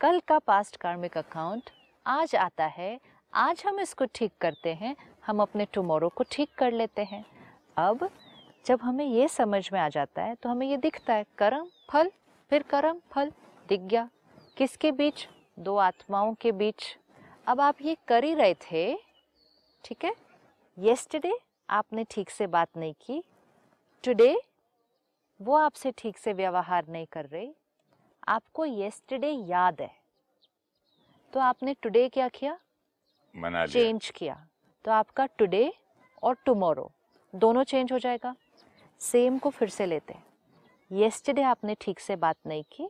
कल 0.00 0.20
का 0.28 0.38
past 0.50 0.78
karmic 0.84 1.16
account 1.22 1.70
आज 2.06 2.34
आता 2.36 2.66
है। 2.66 2.98
आज 3.34 3.62
हम 3.66 3.80
इसको 3.80 4.04
ठीक 4.14 4.32
करते 4.40 4.74
हैं। 4.74 4.96
हम 5.26 5.42
अपने 5.42 5.66
टुमारो 5.74 6.08
को 6.08 6.24
ठीक 6.30 6.54
कर 6.58 6.72
लेते 6.72 7.04
हैं। 7.04 7.24
अब 7.78 8.08
जब 8.66 8.80
हमें 8.82 9.04
ये 9.04 9.28
समझ 9.28 9.68
में 9.72 9.80
आ 9.80 9.88
जाता 9.88 10.22
है 10.22 10.34
तो 10.34 10.48
हमें 10.48 10.66
ये 10.66 10.76
दिखता 10.76 11.14
है 11.14 11.24
कर्म 11.38 11.66
फल 11.90 12.10
फिर 12.50 12.62
कर्म 12.62 13.00
फल 13.12 13.32
दिख 13.68 13.80
गया 13.80 14.08
किसके 14.56 14.92
बीच? 14.92 15.28
दो 15.58 15.76
आत्माओं 15.76 16.34
के 16.34 16.52
बीच। 16.52 16.96
अब 17.46 17.60
आप 17.60 17.76
ये 17.82 17.96
कर 18.08 18.24
ही 18.24 18.34
रहे 18.34 18.54
थे 18.54 18.94
ठीक 19.84 20.04
है? 20.04 20.14
येस्टरडे 20.78 21.32
आपने 21.68 22.04
ठीक 22.04 22.30
से 22.30 22.46
बात 22.46 22.76
नहीं 22.76 22.94
की। 23.00 23.22
टुडे 24.04 24.36
वो 25.40 25.54
आपसे 25.56 25.92
ठीक 25.98 26.18
से 26.18 26.32
व्यवहार 26.32 26.86
नहीं 26.88 27.06
कर 27.06 27.26
रही। 27.26 27.54
आपको 28.28 28.64
येस्टरडे 28.64 29.30
याद 29.30 29.80
है। 29.80 29.90
तो 31.32 31.40
आपने 31.40 31.74
टुडे 31.82 32.08
क्या 32.08 32.28
किया? 32.28 32.58
मना 33.34 33.66
चेंज 33.66 34.10
किया। 34.10 34.46
तो 34.84 34.90
आपका 34.90 35.26
टुडे 35.26 35.72
और 36.22 36.36
टुमारो 36.46 36.90
दोनों 37.34 37.64
चेंज 37.64 37.92
हो 37.92 37.98
जाएगा। 37.98 38.34
सेम 39.00 39.38
को 39.38 39.50
फिर 39.50 39.68
से 39.68 39.86
लेते 39.86 40.12
हैं। 40.12 40.24
येस्टरडे 40.90 41.42
आपने 41.42 41.76
ठीक 41.80 42.00
से 42.00 42.16
बात 42.16 42.36
नहीं 42.46 42.64
की। 42.72 42.88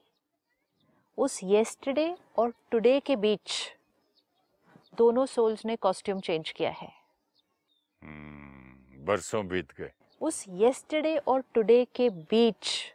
उस 1.19 1.41
येस्टरडे 1.45 2.17
और 2.39 2.53
टुडे 2.71 3.01
के 3.01 3.17
बीच 3.17 3.73
दोनों 4.99 5.27
सोल्स 5.27 5.65
ने 5.65 5.77
कॉस्ट्यूम 5.77 6.21
चेंज 6.21 6.51
किया 6.51 6.71
है। 6.71 6.96
बरसों 8.03 9.47
बीत 9.49 9.73
गए। 9.81 9.93
उस 10.21 10.45
येस्टरडे 10.49 11.17
और 11.19 11.45
टुडे 11.55 11.85
के 11.95 12.09
बीच 12.11 12.95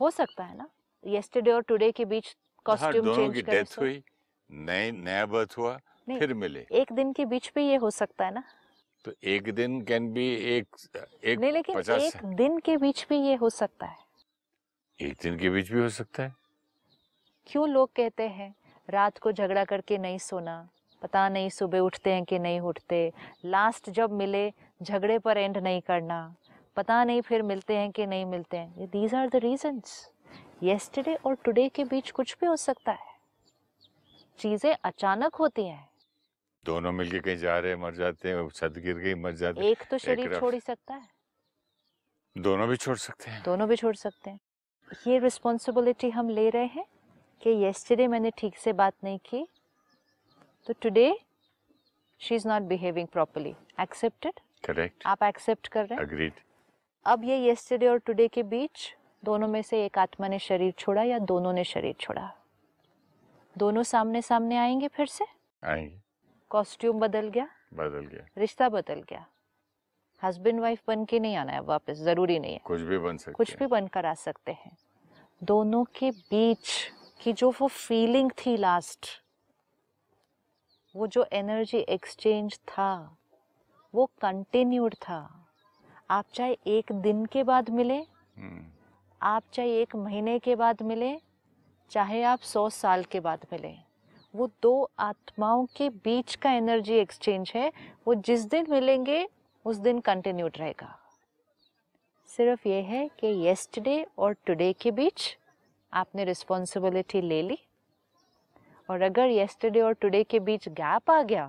हो 0.00 0.10
सकता 0.10 0.44
है 0.44 0.56
ना? 0.56 0.68
येस्टरडे 1.04 1.50
और 1.50 1.62
टुडे 1.62 1.90
के 1.92 2.04
बीच 2.04 2.26
हाँ 2.26 2.64
कॉस्ट्यूम 2.64 3.04
दोनों 3.04 3.16
चेंज 3.16 3.34
की 3.34 3.42
डेथ 3.42 3.78
हुई 3.78 4.02
नए 4.50 4.90
नया 4.90 5.26
बर्थ 5.26 5.54
हुआ 5.58 5.76
फिर 6.08 6.34
मिले। 6.34 6.66
एक 6.72 6.92
दिन 6.92 7.12
के 7.12 7.24
बीच 7.24 7.52
भी 7.54 7.68
ये 7.68 7.76
हो 7.76 7.90
सकता 7.90 8.24
है 8.24 8.34
ना? 8.34 8.42
तो 9.04 9.12
एक 9.24 9.52
दिन 9.54 9.80
कैन 9.82 10.12
बी 10.12 10.26
एक 10.56 10.76
एक 11.24 11.38
नहीं 11.38 11.52
लेकिन 11.52 11.78
एक 11.78 12.24
दिन 12.36 12.58
के 12.58 12.76
बीच 12.76 13.06
भी 13.08 13.16
ये 13.16 13.34
हो 13.34 13.50
सकता 13.50 13.86
है। 13.86 13.98
एक 15.00 15.16
दिन 15.22 15.38
के 15.38 15.50
बीच 15.50 15.70
भी 15.72 15.80
हो 15.80 15.88
सकता 15.88 16.22
है। 16.22 16.34
क्यों 17.46 17.68
लोग 17.68 17.92
कहते 17.92 18.28
हैं 18.28 18.54
रात 18.88 19.18
को 19.18 19.32
झगड़ा 19.32 19.64
करके 19.64 19.98
नहीं 19.98 20.18
सोना? 20.18 20.68
पता 21.02 21.28
नहीं 21.28 21.48
सुबह 21.50 21.78
उठते 21.78 22.12
हैं 22.12 22.24
कि 22.24 22.38
नहीं 22.38 22.60
उठते। 22.60 23.12
लास्ट 23.44 23.90
जब 23.90 24.12
मिले 24.12 24.52
झगड़े 24.82 25.18
पर 25.18 25.38
एंड 25.38 25.56
नहीं 25.56 25.80
करना। 25.80 26.36
पता 26.76 27.02
नहीं 27.04 27.20
फिर 27.20 27.42
मिलते 27.42 27.76
हैं 27.76 27.90
कि 27.90 28.06
नहीं 28.06 28.24
मिलते 28.24 28.56
हैं। 28.56 28.88
These 28.88 29.14
are 29.14 29.28
the 29.28 29.36
reasons 29.36 30.10
yesterday 30.62 31.14
और 31.16 31.34
टुडे 31.34 31.68
के 31.68 31.84
बीच 31.84 32.10
कुछ 32.10 32.36
भी 32.40 32.46
हो 32.46 32.56
सकता 32.56 32.92
है। 32.92 33.08
चीज़ें 34.38 34.74
अचानक 34.84 35.34
होती 35.34 35.66
हैं। 35.66 35.88
दोनों 36.64 36.92
मिलके 36.92 37.20
कहीं 37.20 37.36
जा 37.36 37.58
रहे 37.58 37.72
हैं 37.72 37.78
मर 37.78 37.94
जाते 37.94 38.28
हैं 38.28 38.48
छत 38.48 38.78
गिर 38.78 38.98
गई 38.98 39.14
मर 39.14 39.32
जाते 39.32 39.60
हैं। 39.60 39.70
एक 39.70 39.82
तो 39.90 39.98
शरीर 39.98 40.38
छोड़ 40.40 40.54
ही 40.54 40.60
सकता 40.60 40.94
है। 40.94 41.08
दोनों 42.36 42.68
भी 42.68 42.76
छोड़ 42.76 42.96
सकते 42.96 43.30
हैं। 43.30 43.42
दोनों 43.42 43.68
भी 43.68 43.76
छोड़ 43.76 43.94
सकते 43.94 44.30
हैं। 44.30 44.40
ये 45.06 45.18
रिस्पॉन्सिबिलिटी 45.18 46.10
हम 46.10 46.28
ले 46.28 46.48
रहे 46.50 46.66
हैं 46.66 46.84
कि 47.42 47.50
येस्टरडे 47.50 48.06
मैंने 48.06 48.30
ठीक 48.38 48.56
से 48.56 48.72
बात 48.72 48.94
नहीं 49.04 49.18
की। 49.18 49.46
तो 50.66 50.72
today 50.72 51.18
she 52.18 52.34
is 52.34 52.48
not 52.48 52.62
behaving 52.62 53.08
properly 53.08 53.54
accepted 53.80 54.32
correct 54.64 55.02
आप 55.06 55.22
एक्सेप्ट 55.22 55.68
कर 55.68 55.86
रहे 55.86 55.98
हैं? 55.98 56.06
अग्रीड 56.06 56.32
अब 57.04 57.24
ये 57.24 57.38
येस्टरडे 57.38 57.88
और 57.88 57.98
टुडे 57.98 58.28
के 58.28 58.42
बीच 58.42 58.96
दोनों 59.24 59.48
में 59.48 59.62
से 59.62 59.84
एक 59.86 59.98
आत्मा 59.98 60.28
ने 60.28 60.38
शरीर 60.38 60.72
छोड़ा 60.72 61.02
या 61.02 61.18
दोनों 61.18 61.52
ने 61.52 61.64
शरीर 61.64 61.94
छोड़ा? 62.00 62.36
दोनों 63.58 63.82
सामने 63.82 64.22
सामने 64.22 64.56
आएँगे 64.56 64.88
फिर 64.88 65.06
से? 65.06 65.24
आएँगे। 65.64 66.02
कॉस्ट्यूम 66.50 67.00
बदल 67.00 67.28
गया? 67.28 67.48
बदल 67.74 68.06
गया। 68.06 68.26
रिश्ता 68.38 68.68
बदल 68.68 69.02
गया। 69.10 69.26
हस्बैंड 70.22 70.60
वाइफ 70.60 70.82
बन 70.88 71.04
के 71.04 71.20
नहीं 71.20 71.36
आना 71.36 71.52
है 71.52 71.60
वापस 71.60 71.92
ज़रूरी 71.92 72.38
नहीं 72.38 72.52
है। 72.52 72.60
कुछ 72.64 72.80
भी 72.80 72.98
बन 72.98 73.16
सकते 73.16 73.32
कुछ। 73.32 73.56
भी 73.56 73.66
बनकर 73.66 74.06
आ 74.06 74.14
सकते 74.14 74.52
हैं। 74.52 74.76
दोनों 75.42 75.84
के 75.84 76.10
बीच 76.10 76.92
की 77.20 77.32
जो 77.32 77.50
वो 77.50 77.68
फीलिंग 77.68 78.30
थी 78.30 78.56
लास्ट 78.56 79.06
वो 80.94 81.06
जो 81.06 81.24
एनर्जी 81.32 81.78
एक्सचेंज 81.78 82.58
था 82.68 83.16
वो 83.94 84.06
कंटिन्यूड 84.22 84.94
था। 84.94 85.46
आप 86.10 86.24
चाहे 86.34 86.56
एक 86.66 86.92
दिन 86.92 87.24
के 87.26 87.42
बाद 87.42 87.70
मिले 87.70 87.96
हम्म, 87.96 88.64
आप 89.22 89.42
चाहे 89.52 89.80
एक 89.82 89.96
महीने 89.96 90.38
के 90.38 90.56
बाद 90.56 90.82
मिले 90.82 91.16
चाहे 91.90 92.22
आप 92.22 92.38
सौ 92.38 92.68
साल 92.70 93.04
के 93.04 93.20
बाद 93.20 93.46
मिले 93.52 93.74
वो 94.34 94.46
दो 94.62 94.90
आत्माओं 94.98 95.66
के 95.66 95.88
बीच 95.90 96.34
का 96.34 96.50
एनर्जी 96.52 96.94
एक्सचेंज 96.94 97.52
है। 97.54 97.72
वो 98.06 98.14
जिस 98.14 98.44
दिन 98.44 98.66
मिलेंगे 98.70 99.28
उस 99.64 99.76
दिन 99.76 100.00
कंटिन्यूड 100.00 100.58
रहेगा। 100.58 100.98
सिर्फ़ 102.28 102.68
ये 102.68 102.80
है 102.82 103.08
कि 103.08 103.26
येस्टडे 103.26 104.06
और 104.18 104.36
टुडे 104.46 104.72
के 104.72 104.90
बीच 104.90 105.36
आपने 105.92 106.24
रिस्पॉन्सिबिलिटी 106.24 107.20
ले 107.20 107.42
ली। 107.42 107.58
और 108.90 109.02
अगर 109.02 109.26
येस्टरडे 109.28 109.80
और 109.80 109.92
टुडे 109.94 110.22
के 110.24 110.38
बीच 110.40 110.68
गैप 110.68 111.10
आ 111.10 111.22
गया 111.22 111.46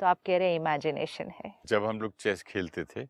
तो 0.00 0.06
आप 0.06 0.18
कह 0.26 0.38
रहे 0.38 0.48
हैं 0.48 0.56
इमेजिनेशन 0.56 1.30
है। 1.36 1.52
जब 1.66 1.84
हम 1.84 2.00
लोग 2.00 2.12
चेस 2.20 2.42
खेलते 2.42 2.84
थे 2.84 3.04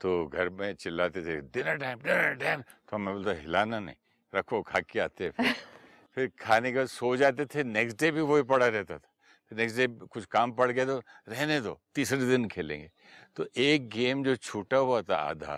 तो 0.00 0.26
घर 0.26 0.48
में 0.50 0.74
चिल्लाते 0.74 1.22
थे 1.22 1.36
डिनर 1.40 1.76
टाइम 1.76 1.98
डिनर 1.98 2.34
टाइम 2.34 2.62
तो 2.62 2.96
हमें 2.96 3.14
बोलते 3.14 3.40
हिलाना 3.40 3.78
नहीं 3.80 3.96
रखो 4.32 4.60
खा 4.62 4.80
के 4.80 5.00
आते 5.00 5.30
फिर। 5.30 5.54
फिर 6.16 6.30
खाने 6.40 6.72
के 6.72 6.78
बाद 6.78 6.86
सो 6.88 7.14
जाते 7.16 7.46
थे 7.46 7.64
नेक्स्ट 7.64 8.00
डे 8.00 8.10
भी 8.10 8.20
वही 8.20 8.42
पड़ा 8.42 8.66
रहता 8.66 8.98
था। 8.98 9.08
फिर 9.50 9.58
नेक्स्ट 9.58 9.76
डे 9.78 9.86
कुछ 9.86 10.24
काम 10.26 10.52
पड़ 10.52 10.70
गया 10.70 10.84
तो 10.84 10.98
रहने 11.28 11.60
दो 11.60 11.78
तीसरे 11.94 12.26
दिन 12.26 12.48
खेलेंगे। 12.48 12.90
तो 13.36 13.46
एक 13.56 13.88
गेम 13.88 14.24
जो 14.24 14.36
छूटा 14.36 14.76
हुआ 14.76 15.02
था 15.02 15.16
आधा 15.16 15.56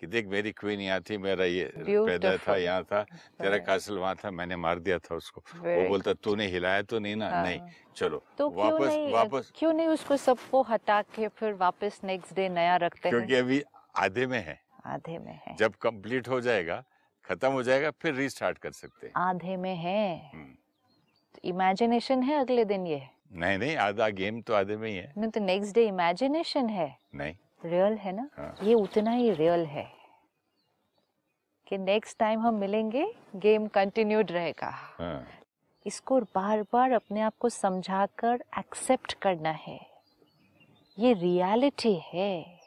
कि 0.00 0.06
देख 0.06 0.26
मेरी 0.26 0.52
क्वीन 0.52 0.80
यहाँ 0.80 1.00
थी 1.04 1.16
मेरा 1.18 1.44
ये 1.44 1.64
पैदा 1.76 2.36
था 2.40 2.56
यहाँ 2.56 2.82
था 2.84 3.02
तेरा 3.36 3.58
कासल 3.68 3.98
वहाँ 3.98 4.14
था 4.16 4.30
मैंने 4.30 4.56
मार 4.56 4.78
दिया 4.80 4.98
था 4.98 5.14
उसको। 5.14 5.40
वो 5.56 5.88
बोलता 5.88 6.12
तूने 6.24 6.46
हिलाया 6.46 6.82
तो 6.82 6.98
नहीं 6.98 7.16
ना? 7.16 7.28
हाँ। 7.30 7.42
नहीं 7.44 7.60
चलो 7.96 8.22
तो 8.38 8.48
क्यों 8.50 8.70
वापस 8.70 8.86
नहीं 8.86 9.12
वापस 9.12 9.52
क्यों 9.56 9.72
नहीं 9.72 9.88
उसको 9.88 10.16
सबको 10.16 10.62
हटा 10.62 11.00
के 11.14 11.28
फिर 11.28 11.52
वापस 11.60 12.00
नेक्स्ट 12.04 12.34
डे 12.34 12.48
नया 12.48 12.76
रखते 12.76 13.10
क्योंकि 13.10 13.34
अभी 13.34 13.62
आधे 13.96 14.26
में 14.26 14.38
है। 14.38 14.58
आधे 14.86 15.18
में 15.18 15.40
है। 15.46 15.56
जब 15.56 15.74
कंप्लीट 15.82 16.28
हो 16.28 16.40
जाएगा 16.40 16.82
खत्म 17.24 17.52
हो 17.52 17.62
जाएगा 17.62 17.90
फिर 17.90 18.14
रिस्टार्ट 18.14 18.58
कर 18.58 18.72
सकते 18.72 19.06
हैं। 19.06 19.12
आधे 19.16 19.56
में 19.56 19.74
है। 19.76 20.30
हम्म। 20.34 20.54
इमेजिनेशन 21.44 22.22
है 22.22 22.38
अगले 22.40 22.64
दिन 22.64 22.86
ये? 22.86 23.02
नहीं 23.32 23.58
नहीं 23.58 23.76
आधा 23.76 24.08
गेम 24.08 24.40
तो 24.40 24.54
आधे 24.54 24.76
में 24.76 24.88
ही 24.88 24.96
है। 24.96 25.12
नहीं 25.18 25.30
तो 25.30 25.40
नेक्स्ट 25.40 25.74
डे 25.74 25.86
इमेजिनेशन 25.86 26.68
है। 26.68 26.96
नहीं। 27.14 27.34
रियल 27.64 27.94
है 27.94 28.12
ना? 28.12 28.28
हाँ। 28.36 28.54
ये 28.62 28.74
उतना 28.74 29.10
ही 29.10 29.30
रियल 29.30 29.66
है 29.66 29.86
कि 31.66 31.78
नेक्स्ट 31.78 32.18
टाइम 32.18 32.40
हम 32.40 32.54
मिलेंगे 32.54 33.04
गेम 33.36 33.66
कंटिन्यूड 33.66 34.30
रहेगा। 34.32 34.70
हाँ। 34.98 35.26
इसको 35.86 36.20
बार 36.34 36.62
बार 36.62 36.92
अपने 36.92 37.20
आप 37.20 37.34
को 37.40 37.48
समझाकर 37.48 38.44
एक्सेप्ट 38.58 39.12
करना 39.12 39.50
है। 39.50 39.78
ये 40.98 41.12
रियलिटी 41.12 41.94
है। 42.04 42.60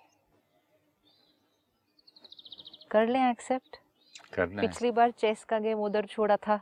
कर 2.92 3.08
लें 3.08 3.30
एक्सेप्ट 3.30 3.78
करना 4.34 4.62
पिछली 4.62 4.92
बार 4.92 5.12
चेस 5.12 5.44
का 5.44 5.60
गेम 5.60 5.80
उधर 5.80 6.06
छोड़ा 6.06 6.38
था। 6.38 6.60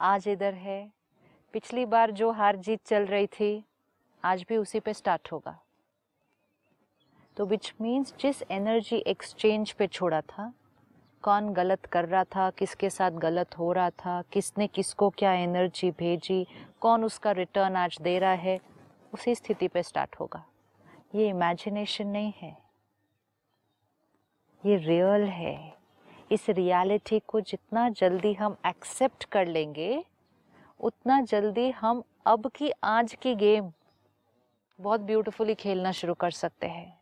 आज 0.00 0.28
इधर 0.28 0.54
है। 0.54 0.92
पिछली 1.54 1.84
बार 1.86 2.10
जो 2.10 2.30
हार 2.30 2.56
जीत 2.56 2.80
चल 2.86 3.06
रही 3.06 3.26
थी 3.26 3.64
आज 4.24 4.44
भी 4.48 4.56
उसी 4.56 4.80
पे 4.80 4.94
स्टार्ट 4.94 5.32
होगा। 5.32 5.58
तो 7.36 7.46
विच 7.46 7.74
मीन्स 7.80 8.14
जिस 8.20 8.42
एनर्जी 8.50 8.96
एक्सचेंज 8.96 9.72
पे 9.72 9.86
छोड़ा 9.86 10.20
था, 10.20 10.54
कौन 11.22 11.52
गलत 11.52 11.86
कर 11.86 12.04
रहा 12.04 12.24
था, 12.24 12.50
किसके 12.50 12.90
साथ 12.90 13.10
गलत 13.10 13.58
हो 13.58 13.72
रहा 13.72 13.90
था, 13.90 14.22
किसने 14.22 14.66
किसको 14.66 15.10
क्या 15.10 15.32
एनर्जी 15.32 15.90
भेजी, 15.90 16.46
कौन 16.80 17.04
उसका 17.04 17.32
रिटर्न 17.32 17.76
आज 17.76 17.98
दे 18.02 18.18
रहा 18.18 18.32
है, 18.32 18.60
उसी 19.14 19.34
स्थिति 19.34 19.68
पे 19.68 19.82
स्टार्ट 19.82 20.16
होगा। 20.20 20.44
ये 21.14 21.28
इमेजिनेशन 21.28 22.06
नहीं 22.06 22.32
है। 22.36 22.56
ये 24.66 24.76
रियल 24.76 25.22
है। 25.28 25.74
इस 26.32 26.50
रियलिटी 26.50 27.22
को 27.28 27.40
जितना 27.40 27.88
जल्दी 27.88 28.32
हम 28.32 28.56
एक्सेप्ट 28.66 29.24
कर 29.24 29.46
लेंगे, 29.46 30.04
उतना 30.80 31.20
जल्दी 31.20 31.70
हम 31.70 32.02
अब 32.26 32.50
की 32.54 32.72
आज 32.84 33.14
की 33.14 33.34
गेम 33.34 33.72
बहुत 34.80 35.00
ब्यूटीफुली 35.00 35.54
खेलना 35.54 35.92
शुरू 35.92 36.14
कर 36.14 36.30
सकते 36.30 36.66
हैं। 36.66 37.01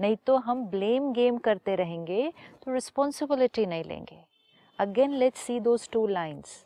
नहीं 0.00 0.16
तो 0.16 0.36
हम 0.38 0.64
ब्लेम 0.66 1.12
गेम 1.12 1.38
करते 1.38 1.74
रहेंगे 1.76 2.32
तो 2.64 2.72
रिस्पॉन्सिबिलिटी 2.74 3.66
नहीं 3.66 3.84
लेंगे। 3.84 4.18
Again 4.78 5.14
let 5.14 5.34
see 5.34 5.58
those 5.60 5.88
two 5.92 6.06
lines 6.06 6.64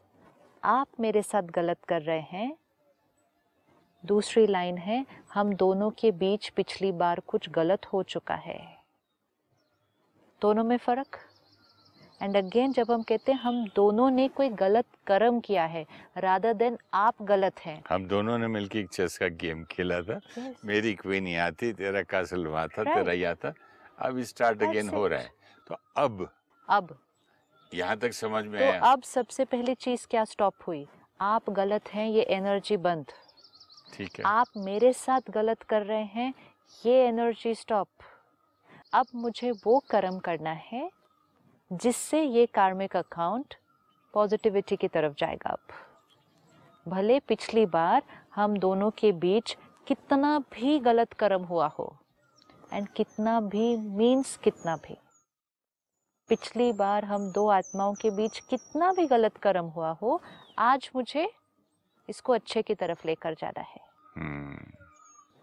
आप 0.62 1.00
मेरे 1.00 1.22
साथ 1.22 1.42
गलत 1.54 1.84
कर 1.88 2.02
रहे 2.02 2.20
हैं। 2.20 2.56
दूसरी 4.04 4.46
लाइन 4.46 4.78
है, 4.78 5.04
हम 5.34 5.52
दोनों 5.54 5.90
के 5.90 6.10
बीच 6.12 6.48
पिछली 6.48 6.92
बार 6.92 7.20
कुछ 7.20 7.48
गलत 7.50 7.86
हो 7.86 8.02
चुका 8.02 8.34
है। 8.36 8.58
दोनों 10.42 10.64
में 10.64 10.76
फ़र्क? 10.76 11.18
एंड 12.22 12.37
अगेन 12.37 12.72
जब 12.72 12.90
हम 12.90 13.03
कहते 13.03 13.33
हैं 13.33 13.38
हम 13.38 13.64
दोनों 13.77 14.11
ने 14.11 14.29
कोई 14.29 14.48
गलत 14.48 14.87
कर्म 15.07 15.40
किया 15.40 15.64
है 15.64 15.85
राधा 16.18 16.53
देन 16.53 16.79
आप 16.94 17.22
गलत 17.22 17.61
हैं। 17.61 17.83
हम 17.88 18.07
दोनों 18.09 18.38
ने 18.38 18.48
मिलकर 18.48 18.79
एक 18.79 18.88
चेस 18.88 19.18
का 19.18 19.29
गेम 19.29 19.64
खेला 19.64 20.00
था। 20.00 20.20
Yes. 20.20 20.64
मेरी 20.64 20.94
क्वीन 20.94 21.27
यहाँ 21.27 21.53
थी 21.53 21.72
तेरा 21.72 22.03
कासल 22.03 22.46
वहाँ 22.46 22.68
था 22.68 22.83
Right. 22.83 22.96
तेरा 22.96 23.12
यहाँ 23.12 23.35
था। 23.35 23.55
अब 23.98 24.20
स्टार्ट 24.22 24.62
अगेन 24.62 24.88
हो 24.88 25.07
रहा 25.07 25.20
है। 25.20 25.31
तो 25.66 25.77
अब 25.96 26.29
अब। 26.68 26.98
यहाँ 27.74 27.96
तक 27.96 28.12
समझ 28.12 28.44
में 28.44 28.59
तो 28.61 28.64
आया। 28.64 28.81
अब 28.81 29.03
सबसे 29.03 29.44
पहली 29.44 29.74
चीज़ 29.74 30.07
क्या 30.11 30.24
स्टॉप 30.24 30.55
हुई? 30.66 30.87
आप 31.20 31.50
गलत 31.50 31.88
हैं 31.88 32.09
ये 32.09 32.22
एनर्जी 32.22 32.77
बंद। 32.77 33.07
ठीक 33.94 34.18
है। 34.18 34.24
आप 34.27 34.46
मेरे 34.57 34.92
साथ 34.92 35.31
गलत 35.31 35.62
कर 35.62 35.83
रहे 35.83 36.05
हैं 36.05 36.33
ये 36.87 37.07
एनर्जी 37.07 37.55
स्टॉप 37.55 37.88
अब 38.94 39.07
मुझे 39.14 39.50
वो 39.50 39.79
कर्म 39.90 40.18
करना 40.18 40.50
है 40.50 40.90
जिससे 41.72 42.22
ये 42.22 42.46
कार्मिक 42.46 42.96
अकाउंट 42.96 43.55
पॉजिटिविटी 44.14 44.77
की 44.77 44.88
तरफ़ 44.88 45.14
जाएगा 45.18 45.50
अब। 45.50 45.59
भले 46.88 47.20
पिछली 47.20 47.66
बार 47.66 48.03
हम 48.35 48.57
दोनों 48.57 48.90
के 48.90 49.12
बीच 49.12 49.57
कितना 49.87 50.38
भी 50.38 50.79
गलत 50.79 51.12
कर्म 51.12 51.42
हुआ 51.42 51.66
हो 51.66 51.96
एंड 52.72 52.88
कितना 52.88 53.40
भी 53.40 53.77
मीन्स 53.77 54.37
कितना 54.37 54.77
भी 54.77 54.96
पिछली 56.29 56.72
बार 56.72 57.05
हम 57.05 57.33
दो 57.33 57.48
आत्माओं 57.48 57.94
के 57.94 58.11
बीच 58.11 58.38
कितना 58.38 58.92
भी 58.92 59.07
गलत 59.07 59.37
कर्म 59.37 59.64
हुआ 59.64 59.90
हो 59.90 60.22
आज 60.59 60.90
मुझे 60.96 61.33
इसको 62.09 62.33
अच्छे 62.33 62.62
की 62.62 62.74
तरफ़ 62.74 63.07
लेकर 63.07 63.35
जाना 63.35 63.61
है। 63.61 63.81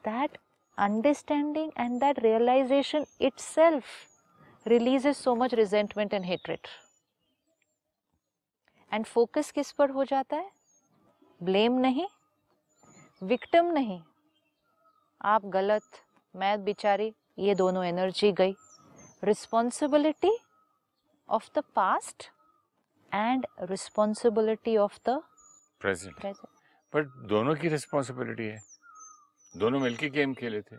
That 0.04 0.38
understanding 0.78 1.72
and 1.78 2.00
that 2.00 2.20
realization 2.20 3.00
realization 3.00 3.34
itself 3.34 3.84
releases 4.68 5.14
so 5.14 5.36
much 5.36 5.54
resentment 5.54 6.14
and 6.14 6.26
hatred. 6.26 6.68
And 8.94 9.06
focus 9.06 9.52
किस 9.52 9.72
पर 9.72 9.90
हो 9.90 10.06
जाता 10.06 10.38
है? 10.38 10.52
ब्लेम 11.44 11.74
नहीं 11.74 12.08
victim 13.24 13.74
नहीं। 13.74 14.04
आप 15.22 15.46
गलत 15.46 15.84
मैं 16.36 16.64
बिचारी 16.64 17.16
ये 17.40 17.56
दोनों 17.56 17.86
एनर्जी 17.86 18.32
गई। 18.32 18.56
Responsibility 19.24 20.38
of 21.30 21.50
the 21.56 21.64
past 21.76 22.24
and 23.14 23.48
responsibility 23.62 24.78
of 24.78 25.00
the 25.10 25.22
present 25.80 26.16
present 26.16 26.48
पर 26.94 27.28
दोनों 27.28 27.56
की 27.56 27.68
रिस्पॉन्सिबिलिटी 27.68 28.44
है। 28.44 28.62
दोनों 29.58 29.80
मिलके 29.80 30.10
गेम 30.10 30.34
खेले 30.34 30.62
थे। 30.62 30.76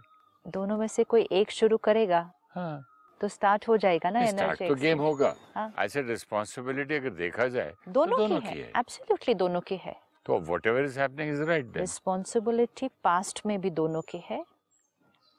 दोनों 0.47 0.79
में 0.79 0.89
से 0.89 1.05
कोई 1.05 1.29
एक 1.33 1.51
शुरू 1.51 1.77
करेगा। 1.77 2.33
हाँ। 2.51 2.92
तो 3.23 3.29
स्टार्ट 3.29 3.69
हो 3.69 3.77
जाएगा 3.77 4.11
ना 4.11 4.27
स्टार्ट 4.27 4.43
एनर्जी 4.43 4.69
तो 4.69 4.75
गेम 4.75 4.99
होगा। 4.99 5.37
हाँ। 5.55 5.73
ऐसे 5.79 6.03
रिस्पॉन्सिबिलिटी 6.03 6.95
अगर 6.95 7.11
देखा 7.11 7.47
जाए 7.49 7.75
दोनों, 7.89 8.17
तो 8.17 8.29
दोनों 8.29 8.41
की 8.41 8.47
की 8.47 8.59
है। 8.59 8.65
है। 8.65 8.73
एब्सोल्युटली 8.77 9.35
दोनों 9.35 9.61
की 9.61 9.77
है। 9.77 9.97
तो 10.27 10.39
whatever 10.67 10.85
is 10.85 11.01
happening 11.01 11.33
is 11.33 11.43
right 11.43 11.77
responsibility 11.77 12.89
past 13.05 13.47
में 13.47 13.61
भी 13.61 13.71
दोनों 13.71 14.03
की 14.03 14.23
है। 14.25 14.45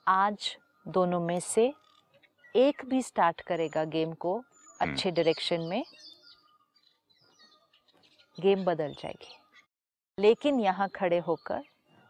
आज 0.08 0.56
दोनों 0.88 1.20
में 1.20 1.40
से 1.40 1.74
एक 2.56 2.82
भी 2.84 3.02
स्टार्ट 3.02 3.40
करेगा 3.40 3.84
गेम 3.84 4.12
को 4.12 4.44
अच्छे 4.80 5.10
डायरेक्शन 5.10 5.60
में। 5.60 5.84
गेम 8.40 8.64
बदल 8.64 8.94
जाएगी। 8.98 9.36
लेकिन 10.18 10.60
यहाँ 10.60 10.88
खड़े 10.88 11.18
होकर 11.18 11.62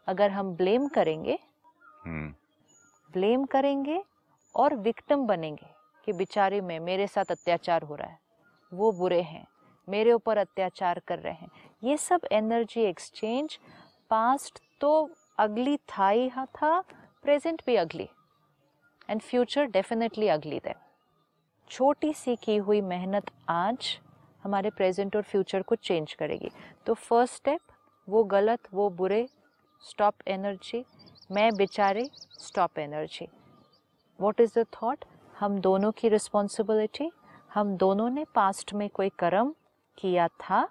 अगर 0.06 0.30
हम 0.30 0.56
ब्लेम 0.56 0.88
करेंगे 0.88 1.38
हम्म। 2.04 2.34
ब्लेम 3.12 3.44
करेंगे 3.44 4.04
और 4.56 4.74
विक्टिम 4.76 5.26
बनेंगे 5.26 5.66
कि 6.06 6.12
बेचारे 6.12 6.60
में 6.60 6.78
मेरे 6.80 7.06
साथ 7.06 7.30
अत्याचार 7.30 7.82
हो 7.82 7.94
रहा 7.94 8.08
है। 8.08 8.18
वो 8.72 8.92
बुरे 8.92 9.20
हैं, 9.22 9.46
मेरे 9.88 10.12
ऊपर 10.12 10.38
अत्याचार 10.38 10.98
कर 10.98 11.18
रहे 11.18 11.32
हैं। 11.32 11.48
ये 11.82 11.96
सब 11.96 12.20
एनर्जी 12.32 12.82
एक्सचेंज 12.82 13.58
पास्ट 14.10 14.58
तो 14.80 15.10
अगली 15.38 15.76
था 15.76 16.08
ही 16.08 16.30
था 16.30 16.80
प्रेजेंट 17.24 17.62
भी 17.66 17.76
ugly. 17.76 18.08
And 19.08 19.20
future 19.20 19.66
definitely 19.66 20.28
ugly 20.28 20.58
than 20.58 20.74
छोटी 21.70 22.12
सी 22.14 22.36
की 22.36 22.56
हुई 22.56 22.80
मेहनत 22.80 23.30
आज 23.48 23.98
हमारे 24.44 24.70
प्रेजेंट 24.70 25.16
और 25.16 25.22
फ्यूचर 25.22 25.62
को 25.62 25.74
चेंज 25.74 26.12
करेगी। 26.12 26.50
तो 26.86 26.94
फ़र्स्ट 26.94 27.34
स्टेप 27.34 27.60
वो 28.08 28.24
गलत, 28.24 28.68
वो 28.74 28.88
बुरे 28.90 29.26
स्टॉप 29.82 30.14
एनर्जी 30.28 30.84
मैं 31.30 31.50
बेचारे 31.56 32.04
stop 32.40 32.78
energy 32.78 33.28
what 34.18 34.40
is 34.40 34.58
the 34.58 34.64
thought 34.74 35.04
हम 35.34 35.58
दोनों 35.60 35.90
की 35.92 36.08
रिस्पॉन्सिबिलिटी 36.08 37.10
हम 37.54 37.76
दोनों 37.76 38.08
ने 38.10 38.24
पास्ट 38.34 38.74
में 38.74 38.88
कोई 38.88 39.08
कर्म 39.18 39.54
किया 39.98 40.28
था? 40.28 40.68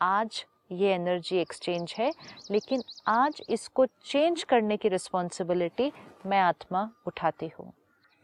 आज 0.00 0.44
ये 0.72 0.92
एनर्जी 0.94 1.36
एक्सचेंज 1.38 1.94
है 1.98 2.12
लेकिन 2.50 2.82
आज 3.08 3.42
इसको 3.50 3.86
चेंज 3.86 4.42
करने 4.44 4.76
की 4.76 4.88
रिस्पॉन्सिबिलिटी 4.88 5.92
मैं 6.26 6.40
आत्मा 6.40 6.88
उठाती 7.06 7.50
हूँ। 7.58 7.72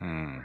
हम्म 0.00 0.40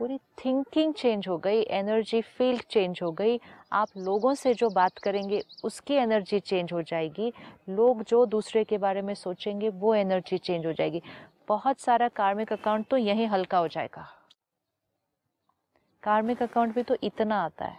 पूरी 0.00 0.18
थिंकिंग 0.44 0.92
चेंज 0.94 1.28
हो 1.28 1.36
गई 1.38 1.60
एनर्जी 1.60 2.20
फ़ील्ड 2.22 2.62
चेंज 2.70 2.98
हो 3.02 3.10
गई। 3.12 3.38
आप 3.72 3.88
लोगों 3.96 4.34
से 4.34 4.52
जो 4.54 4.68
बात 4.70 4.98
करेंगे 4.98 5.42
उसकी 5.64 5.94
एनर्जी 5.94 6.40
चेंज 6.40 6.72
हो 6.72 6.82
जाएगी। 6.82 7.32
लोग 7.70 8.02
जो 8.02 8.24
दूसरे 8.26 8.62
के 8.64 8.78
बारे 8.78 9.02
में 9.02 9.14
सोचेंगे 9.14 9.68
वो 9.70 9.94
एनर्जी 9.94 10.38
चेंज 10.38 10.66
हो 10.66 10.72
जाएगी। 10.72 11.02
बहुत 11.48 11.80
सारा 11.80 12.08
कार्मिक 12.08 12.52
अकाउंट 12.52 12.86
तो 12.86 12.96
यहीं 12.96 13.26
हल्का 13.26 13.58
हो 13.58 13.68
जाएगा। 13.68 14.06
कार्मिक 16.02 16.42
अकाउंट 16.42 16.74
भी 16.74 16.82
तो 16.82 16.96
इतना 17.02 17.36
आता 17.42 17.64
है। 17.64 17.78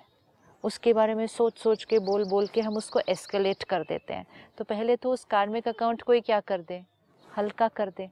उसके 0.63 0.93
बारे 0.93 1.13
में 1.15 1.25
सोच 1.27 1.57
सोच 1.57 1.83
के 1.83 1.99
बोल 1.99 2.23
बोल 2.29 2.47
के 2.47 2.61
हम 2.61 2.77
उसको 2.77 2.99
एस्केलेट 3.09 3.63
कर 3.63 3.83
देते 3.83 4.13
हैं। 4.13 4.25
तो 4.57 4.63
पहले 4.63 4.95
तो 4.95 5.11
उस 5.11 5.23
कार्मिक 5.25 5.67
अकाउंट 5.67 6.01
को 6.01 6.13
ही 6.13 6.21
क्या 6.21 6.39
कर 6.39 6.61
दें? 6.61 6.83
हल्का 7.27 7.67
कर 7.67 7.89
दें 7.89 8.07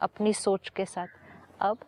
अपनी 0.00 0.32
सोच 0.32 0.68
के 0.68 0.84
साथ। 0.84 1.06
अब 1.60 1.84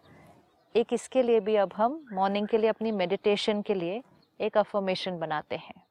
एक 0.74 0.92
इसके 0.92 1.22
लिए 1.22 1.40
भी 1.40 1.56
अब 1.56 1.72
हम 1.76 2.04
मॉर्निंग 2.12 2.48
के 2.48 2.58
लिए, 2.58 2.70
अपनी 2.70 2.92
मेडिटेशन 2.92 3.62
के 3.62 3.74
लिए 3.74 4.02
एक 4.40 4.58
अफर्मेशन 4.58 5.18
बनाते 5.18 5.56
हैं। 5.56 5.82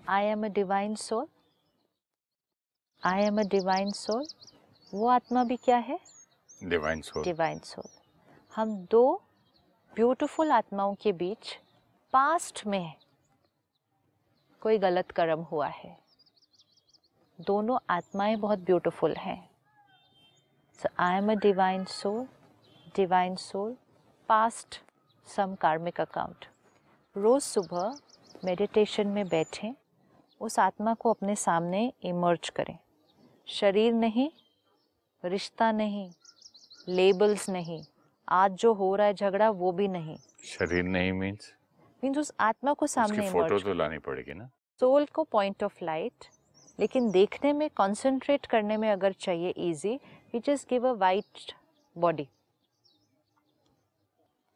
I 0.00 0.24
am 0.24 0.44
a 0.44 0.48
divine 0.50 0.94
soul 0.96 1.26
I 3.02 3.22
am 3.22 3.40
a 3.40 3.44
divine 3.48 3.90
soul 3.92 4.26
वो 4.94 5.06
आत्मा 5.08 5.44
भी 5.44 5.56
क्या 5.56 5.76
है? 5.76 5.98
डिवाइन 6.64 7.00
सोल 7.00 7.22
डिवाइन 7.24 7.58
सोल 7.58 7.88
हम 8.56 8.76
दो 8.90 9.22
ब्यूटीफुल 9.94 10.52
आत्माओं 10.52 10.94
के 10.94 11.12
बीच 11.12 11.58
पास्ट 12.12 12.66
में 12.66 12.94
कोई 14.60 14.78
गलत 14.78 15.10
कर्म 15.10 15.40
हुआ 15.42 15.66
है। 15.66 15.96
दोनों 17.40 17.78
आत्माएँ 17.90 18.36
बहुत 18.36 18.58
ब्यूटीफुल 18.58 19.14
हैं। 19.16 19.50
So 20.80 20.88
I 20.98 21.16
am 21.16 21.32
a 21.32 21.34
divine 21.34 21.84
soul 21.84 22.26
divine 22.96 23.36
soul 23.36 23.76
past 24.28 24.80
some 25.26 25.54
karmic 25.54 26.00
account 26.00 26.46
रोज़ 27.16 27.44
सुबह 27.44 27.98
मेडिटेशन 28.44 29.06
में 29.06 29.26
बैठें 29.28 29.72
उस 30.40 30.58
आत्मा 30.58 30.94
को 30.94 31.10
अपने 31.10 31.36
सामने 31.36 31.92
इमर्ज 32.02 32.48
करें। 32.48 32.78
शरीर 33.46 33.92
नहीं 33.92 34.30
रिश्ता 35.24 35.70
नहीं 35.72 36.10
लेबल्स 36.88 37.48
नहीं 37.50 37.82
आज 38.28 38.52
जो 38.52 38.72
हो 38.74 38.94
रहा 38.96 39.06
है 39.06 39.14
झगड़ा 39.14 39.48
वो 39.50 39.72
भी 39.72 39.88
नहीं। 39.88 40.16
शरीर 40.44 40.82
नहीं 40.84 41.12
मीन्स 41.12 41.52
मीन्स 42.02 42.18
उस 42.18 42.32
आत्मा 42.40 42.72
को 42.72 42.86
सामने 42.86 43.28
फ़ोटो 43.30 43.58
तो 43.58 43.74
लानी 43.74 43.98
पड़ेगी 43.98 44.34
ना। 44.34 44.48
सोल 44.80 45.06
को 45.06 45.24
पॉइंट 45.24 45.62
ऑफ़ 45.64 45.84
लाइट 45.84 46.24
लेकिन 46.78 47.10
देखने 47.10 47.52
में 47.52 47.68
कंसंट्रेट 47.70 48.46
करने 48.46 48.76
में 48.76 48.90
अगर 48.90 49.12
चाहिए 49.12 49.50
easy 49.70 49.94
we 50.32 50.40
just 50.46 50.68
give 50.68 50.88
a 50.88 50.92
white 50.92 51.52
body 51.96 52.28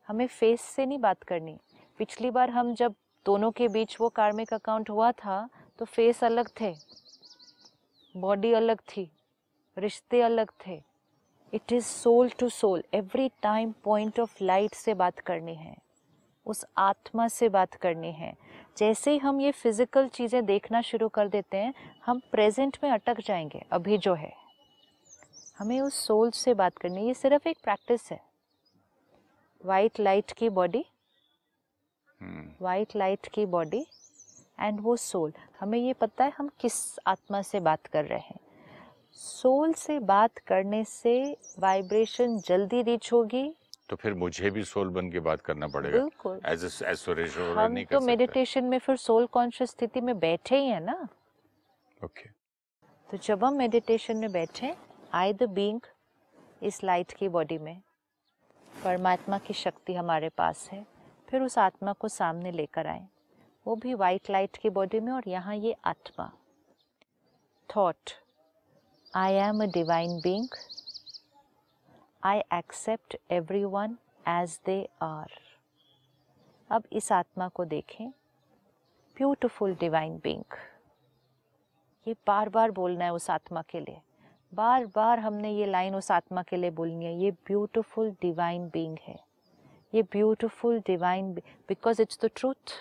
हमें 0.09 0.27
फेस 0.27 0.61
से 0.61 0.87
नहीं 0.87 0.99
बात 0.99 1.23
करनी। 1.23 1.57
पिछली 1.99 2.31
बार 2.31 2.51
हम 2.51 2.75
जब 2.75 2.95
दोनों 3.27 3.51
के 3.51 3.69
बीच 3.69 3.97
वो 4.01 4.09
कार्मिक 4.09 4.53
अकाउंट 4.55 4.91
हुआ 4.91 5.11
था 5.15 5.49
तो 5.79 5.85
फेस 5.85 6.23
अलग 6.25 6.49
थे। 6.61 6.75
बॉडी 8.15 8.53
अलग 8.53 8.81
थी। 8.89 9.11
रिश्ते 9.77 10.21
अलग 10.23 10.51
थे। 10.67 10.81
It 11.53 11.73
is 11.73 11.85
soul 11.85 12.31
to 12.31 12.49
soul 12.49 12.83
every 12.95 13.29
time 13.43 13.73
point 13.85 14.21
of 14.21 14.43
light 14.43 14.75
से 14.75 14.95
बात 14.95 15.21
करनी 15.21 15.55
है 15.55 15.77
उस 16.47 16.65
आत्मा 16.79 17.27
से 17.29 17.49
बात 17.49 17.75
करनी 17.75 18.13
है। 18.13 18.33
जैसे 18.79 19.11
ही 19.13 19.19
हम 19.19 19.41
ये 19.41 19.51
फ़िज़िकल 19.53 20.09
चीज़ें 20.09 20.45
देखना 20.47 20.81
शुरू 20.83 21.09
कर 21.09 21.29
देते 21.29 21.57
हैं 21.57 21.75
हम 22.07 22.21
प्रेजेंट 22.33 22.79
में 22.85 22.91
अटक 22.91 23.21
जाएँगे 23.21 23.63
अभी 23.73 23.99
जो 23.99 24.15
है। 24.15 24.33
हमें 25.59 25.81
उस 25.81 25.95
सोल 26.07 26.31
से 26.31 26.55
बात 26.55 26.79
करनी 26.79 27.01
है 27.01 27.07
ये 27.07 27.15
सिर्फ़ 27.15 27.49
एक 27.49 27.59
प्रैक्टिस 27.65 28.11
है। 28.13 28.21
वाइट 29.61 30.01
लाइट 30.01 30.33
की 30.33 30.49
बॉडी 30.51 30.85
वाइट 32.61 32.97
लाइट 32.97 33.27
की 33.27 33.47
बॉडी 33.49 33.85
एंड 34.61 34.81
वो 34.81 34.97
सोल 34.99 35.33
हमें 35.61 35.79
ये 35.79 35.93
पता 35.93 36.25
है 36.25 36.33
हम 36.39 36.51
किस 36.61 36.75
आत्मा 37.07 37.43
से 37.43 37.61
बात 37.61 37.87
कर 37.87 38.05
रहे 38.05 38.19
हैं। 38.21 38.40
सोल 39.15 39.73
से 39.73 39.99
बात 40.01 40.39
करने 40.39 40.85
से 40.85 41.15
वाइब्रेशन 41.59 42.39
जल्दी 42.39 42.83
रीच 42.83 43.13
होगी। 43.13 43.53
तो 43.89 43.97
फिर 43.97 44.15
मुझे 44.15 44.51
भी 44.51 44.63
सोल 44.65 44.89
बन 44.89 45.11
के 45.11 45.21
बात 45.21 45.41
करना 45.41 45.67
पड़ेगा। 45.67 45.99
बिल्कुल। 45.99 46.41
एज 46.47 46.65
हम 47.59 47.73
नहीं 47.73 47.85
तो 47.87 48.01
मेडिटेशन 48.01 48.65
में 48.65 48.79
फिर 48.79 48.97
सोल 48.97 49.27
कॉन्शियस 49.27 49.71
स्थिति 49.71 50.01
में 50.01 50.19
बैठे 50.19 50.59
ही 50.59 50.69
है 50.69 50.81
ना। 50.85 51.09
ओके 52.05 52.29
तो 53.09 53.17
जब 53.19 53.45
हम 53.45 53.57
मेडिटेशन 53.57 54.17
में 54.17 54.31
बैठे 54.33 54.75
आई 55.15 55.33
द 55.33 55.49
बींग 55.51 55.81
इस 56.63 56.83
लाइट 56.85 57.13
की 57.13 57.29
बॉडी 57.29 57.59
में। 57.59 57.81
परमात्मा 58.85 59.39
की 59.39 59.55
शक्ति 59.55 59.95
हमारे 59.95 60.29
पास 60.29 60.69
है। 60.73 60.85
फिर 61.29 61.43
उस 61.43 61.59
आत्मा 61.59 61.93
को 61.93 62.09
सामने 62.09 62.51
लेकर 62.53 62.87
आए। 62.87 63.07
वो 63.67 63.75
भी 63.77 63.95
वाइट 63.95 64.31
लाइट 64.31 64.57
की 64.57 64.71
बॉडी 64.71 65.01
में 65.01 65.13
और 65.13 65.29
यहाँ 65.29 65.57
ये 65.57 65.75
आत्मा। 65.85 66.31
Thought 67.69 68.11
I 69.17 69.35
am 69.35 69.63
a 69.63 69.67
divine 69.67 70.11
being 70.21 70.49
I 72.23 72.41
accept 72.53 73.17
every 73.31 73.65
one 73.65 73.97
as 74.29 74.59
they 74.67 74.77
are 75.03 75.33
अब 76.71 76.85
इस 76.93 77.11
आत्मा 77.13 77.49
को 77.49 77.65
देखें। 77.65 78.11
ब्यूटिफुल 79.17 79.75
डिवाइन 79.81 80.17
बींग 80.25 80.57
ये 82.07 82.15
बार 82.27 82.49
बार 82.49 82.71
बोलना 82.71 83.05
है 83.05 83.13
उस 83.13 83.29
आत्मा 83.31 83.63
के 83.63 83.81
लिए। 83.81 84.01
बार 84.53 84.87
बार 84.87 85.19
हमने 85.19 85.53
ये 85.53 85.67
लाइन 85.67 85.95
उस 85.95 86.11
आत्मा 86.11 86.43
के 86.43 86.57
लिए 86.57 86.71
बोलनी 86.71 87.05
है। 87.05 87.15
ये 87.15 87.31
ब्यूटिफुल 87.31 88.11
डिवाइन 88.23 88.69
बींग 88.69 88.99
है। 89.03 89.19
ये 89.95 90.03
beautiful 90.03 90.81
divine 90.87 91.33
because 91.69 92.03
it's 92.03 92.25
the 92.25 92.31
truth 92.37 92.79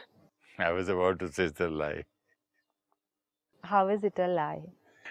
I 0.61 0.73
was 0.73 0.89
about 0.89 1.19
to 1.19 1.27
say 1.27 1.49
the 1.49 1.69
lie 1.71 2.03
how 3.63 3.89
is 3.89 4.05
it 4.05 4.19
a 4.19 4.27
lie 4.27 4.61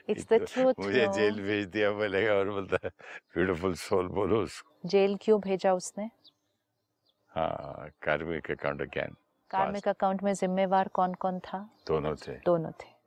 it's 0.08 0.26
the 0.32 0.40
truth 0.46 0.74
मुझे 0.80 1.06
जेल 1.08 1.40
भेज 1.40 1.66
दिया 1.66 1.90
बोलेगा 1.92 2.34
और 2.34 2.50
बोलता 2.50 2.78
है 2.84 2.90
ब्यूटीफुल 3.34 3.74
सोल 3.74 4.08
बोलो 4.08 4.42
उसको. 4.42 4.72
जेल 4.86 5.16
क्यों 5.16 5.40
भेजा 5.40 5.74
उसने? 5.74 6.10
हाँ 7.28 7.88
कार्मिक 8.02 8.50
अकाउंट 8.50 8.82
अगेन 8.82 9.16
कार्मिक 9.50 9.88
अकाउंट 9.88 10.22
में 10.22 10.34
जिम्मेवार 10.34 10.88
कौन 10.88 11.14
कौन 11.14 11.38
था? 11.38 11.70
दोनों 11.86 12.14
थे। 12.14 12.32
दोनों 12.32 12.70
थे। 12.70 12.98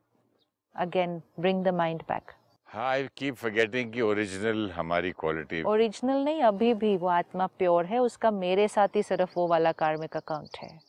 Again 0.76 1.22
bring 1.40 1.64
the 1.64 1.68
mind 1.68 2.02
back 2.02 2.30
हाँ 2.68 2.88
आई 2.90 3.08
कीप 3.16 3.34
फॉरगेटिंग 3.34 3.92
कि 3.92 4.00
ओरिजिनल 4.00 4.70
हमारी 4.70 5.10
क्वालिटी 5.10 5.62
ओरिजिनल 5.62 6.24
नहीं 6.24 6.42
अभी 6.42 6.74
भी 6.74 6.96
वो 6.96 7.06
आत्मा 7.06 7.46
प्योर 7.46 7.86
है 7.86 7.98
उसका 7.98 8.30
मेरे 8.30 8.68
साथ 8.68 8.88
ही 8.96 9.02
सिर्फ़ 9.02 9.32
वो 9.36 9.46
वाला 9.46 9.72
कार्मिक 9.72 10.16
अकाउंट 10.16 10.56
है। 10.58 10.80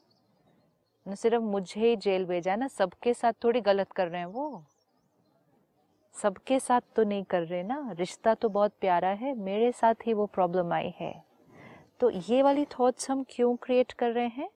न 1.07 1.15
सिर्फ़ 1.15 1.43
मुझे 1.43 1.81
ही 1.81 1.95
जेल 1.95 2.25
भेजा 2.25 2.51
है 2.51 2.57
ना 2.59 2.67
सबके 2.67 3.13
साथ 3.13 3.33
थोड़ी 3.43 3.61
गलत 3.61 3.91
कर 3.91 4.07
रहे 4.07 4.19
हैं 4.19 4.27
वो। 4.27 4.65
सबके 6.21 6.59
साथ 6.59 6.81
तो 6.95 7.03
नहीं 7.03 7.23
कर 7.23 7.41
रहे 7.41 7.63
ना। 7.63 7.91
रिश्ता 7.91 8.33
तो 8.33 8.49
बहुत 8.49 8.73
प्यारा 8.81 9.07
है, 9.07 9.35
मेरे 9.35 9.71
साथ 9.71 9.95
ही 10.05 10.13
वो 10.13 10.25
प्रॉब्लम 10.25 10.73
आई 10.73 10.93
है। 10.99 11.23
तो 11.99 12.09
ये 12.09 12.41
वाली 12.43 12.65
थॉट्स 12.65 13.11
हम 13.11 13.25
क्यों 13.29 13.55
क्रिएट 13.55 13.91
कर 13.91 14.11
रहे 14.11 14.27
हैं? 14.27 14.49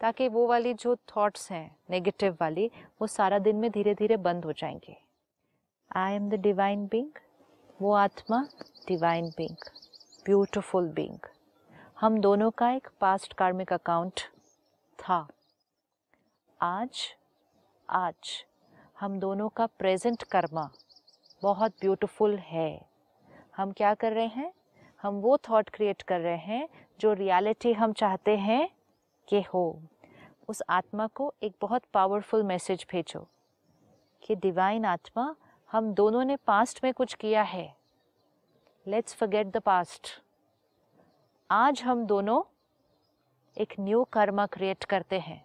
ताकि 0.00 0.28
वो 0.28 0.46
वाली 0.46 0.74
जो 0.74 0.96
थॉट्स 0.96 1.52
हैं 1.52 1.76
नेगेटिव 1.90 2.36
वाली, 2.40 2.70
वो 3.00 3.06
सारा 3.06 3.38
दिन 3.38 3.56
में 3.56 3.70
धीरे 3.70 3.94
धीरे 3.94 4.16
बंद 4.16 4.44
हो 4.44 4.52
जाएँगे। 4.52 4.96
I 5.96 6.14
am 6.14 6.30
the 6.30 6.34
divine 6.34 6.86
being 6.86 7.10
वो 7.82 7.92
आत्मा 7.92 8.48
डिवाइन 8.88 9.28
बींग 9.28 9.56
ब्यूटिफुल 10.24 10.88
बींग 10.88 11.18
हम 12.00 12.18
दोनों 12.18 12.50
का 12.50 12.70
एक 12.70 12.88
पास्ट 13.00 13.32
कार्मिक 13.32 13.72
अकाउंट 13.72 14.20
था। 14.98 15.28
आज 16.60 17.16
आज 17.90 18.44
हम 19.00 19.18
दोनों 19.18 19.48
का 19.48 19.66
प्रेजेंट 19.66 20.22
कर्मा 20.22 20.70
बहुत 21.42 21.72
ब्यूटीफुल 21.80 22.36
है। 22.36 22.80
हम 23.56 23.72
क्या 23.72 23.94
कर 23.94 24.12
रहे 24.12 24.26
हैं? 24.26 24.52
हम 25.02 25.14
वो 25.14 25.36
थॉट 25.36 25.70
क्रिएट 25.70 26.02
कर 26.02 26.20
रहे 26.20 26.36
हैं 26.36 26.68
जो 27.00 27.12
रियलिटी 27.12 27.72
हम 27.72 27.92
चाहते 27.92 28.36
हैं 28.36 28.68
कि 29.28 29.40
हो। 29.42 29.82
उस 30.48 30.62
आत्मा 30.68 31.06
को 31.06 31.32
एक 31.42 31.54
बहुत 31.60 31.82
पावरफुल 31.94 32.42
मैसेज 32.42 32.86
भेजो 32.90 33.26
कि 34.22 34.34
डिवाइन 34.36 34.84
आत्मा 34.84 35.34
हम 35.70 35.92
दोनों 35.94 36.24
ने 36.24 36.36
पास्ट 36.36 36.84
में 36.84 36.92
कुछ 36.94 37.14
किया 37.14 37.42
है। 37.42 37.76
लेट्स 38.86 39.14
फॉरगेट 39.14 39.46
द 39.46 39.56
पास्ट 39.56 40.08
आज 41.50 41.82
हम 41.82 42.04
दोनों 42.06 42.42
एक 43.56 43.74
न्यू 43.80 44.04
कर्मा 44.04 44.46
क्रिएट 44.46 44.84
करते 44.84 45.18
हैं। 45.18 45.44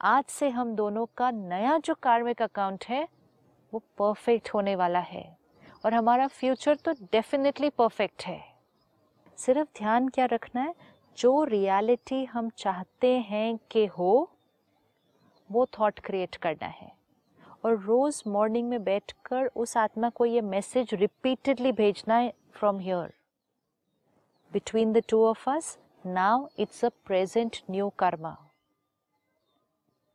आज 0.00 0.24
से 0.24 0.48
हम 0.48 0.74
दोनों 0.74 1.06
का 1.16 1.30
नया 1.30 1.78
जो 1.78 1.94
कार्मिक 1.94 2.42
अकाउंट 2.42 2.84
है 2.88 3.08
वो 3.72 3.82
परफेक्ट 3.98 4.50
होने 4.54 4.76
वाला 4.76 4.98
है। 4.98 5.36
और 5.84 5.94
हमारा 5.94 6.26
फ्यूचर 6.26 6.76
तो 6.76 6.92
डेफिनेटली 6.92 7.70
परफेक्ट 7.70 8.22
है। 8.22 8.40
सिर्फ़ 9.38 9.68
ध्यान 9.78 10.08
क्या 10.08 10.24
रखना 10.24 10.60
है? 10.60 10.74
जो 11.18 11.44
रियलिटी 11.44 12.24
हम 12.24 12.50
चाहते 12.50 13.18
हैं 13.18 13.58
कि 13.70 13.86
हो, 13.86 14.30
वो 15.50 15.66
थॉट 15.66 15.98
क्रिएट 15.98 16.36
करना 16.36 16.66
है। 16.66 16.92
और 17.64 17.78
रोज़ 17.78 18.22
मॉर्निंग 18.26 18.68
में 18.68 18.84
बैठकर 18.84 19.46
उस 19.46 19.76
आत्मा 19.76 20.08
को 20.08 20.24
ये 20.26 20.40
मैसेज 20.40 20.94
रिपीटेडली 20.94 21.72
भेजना 21.72 22.14
है 22.14 22.32
from 22.52 22.78
here 22.78 23.12
between 24.52 24.92
the 24.92 25.02
two 25.08 25.24
of 25.26 25.50
us 25.50 25.78
now 26.06 26.48
it's 26.58 26.84
a 26.84 26.88
present 26.88 27.56
new 27.70 27.88
karma 27.88 28.36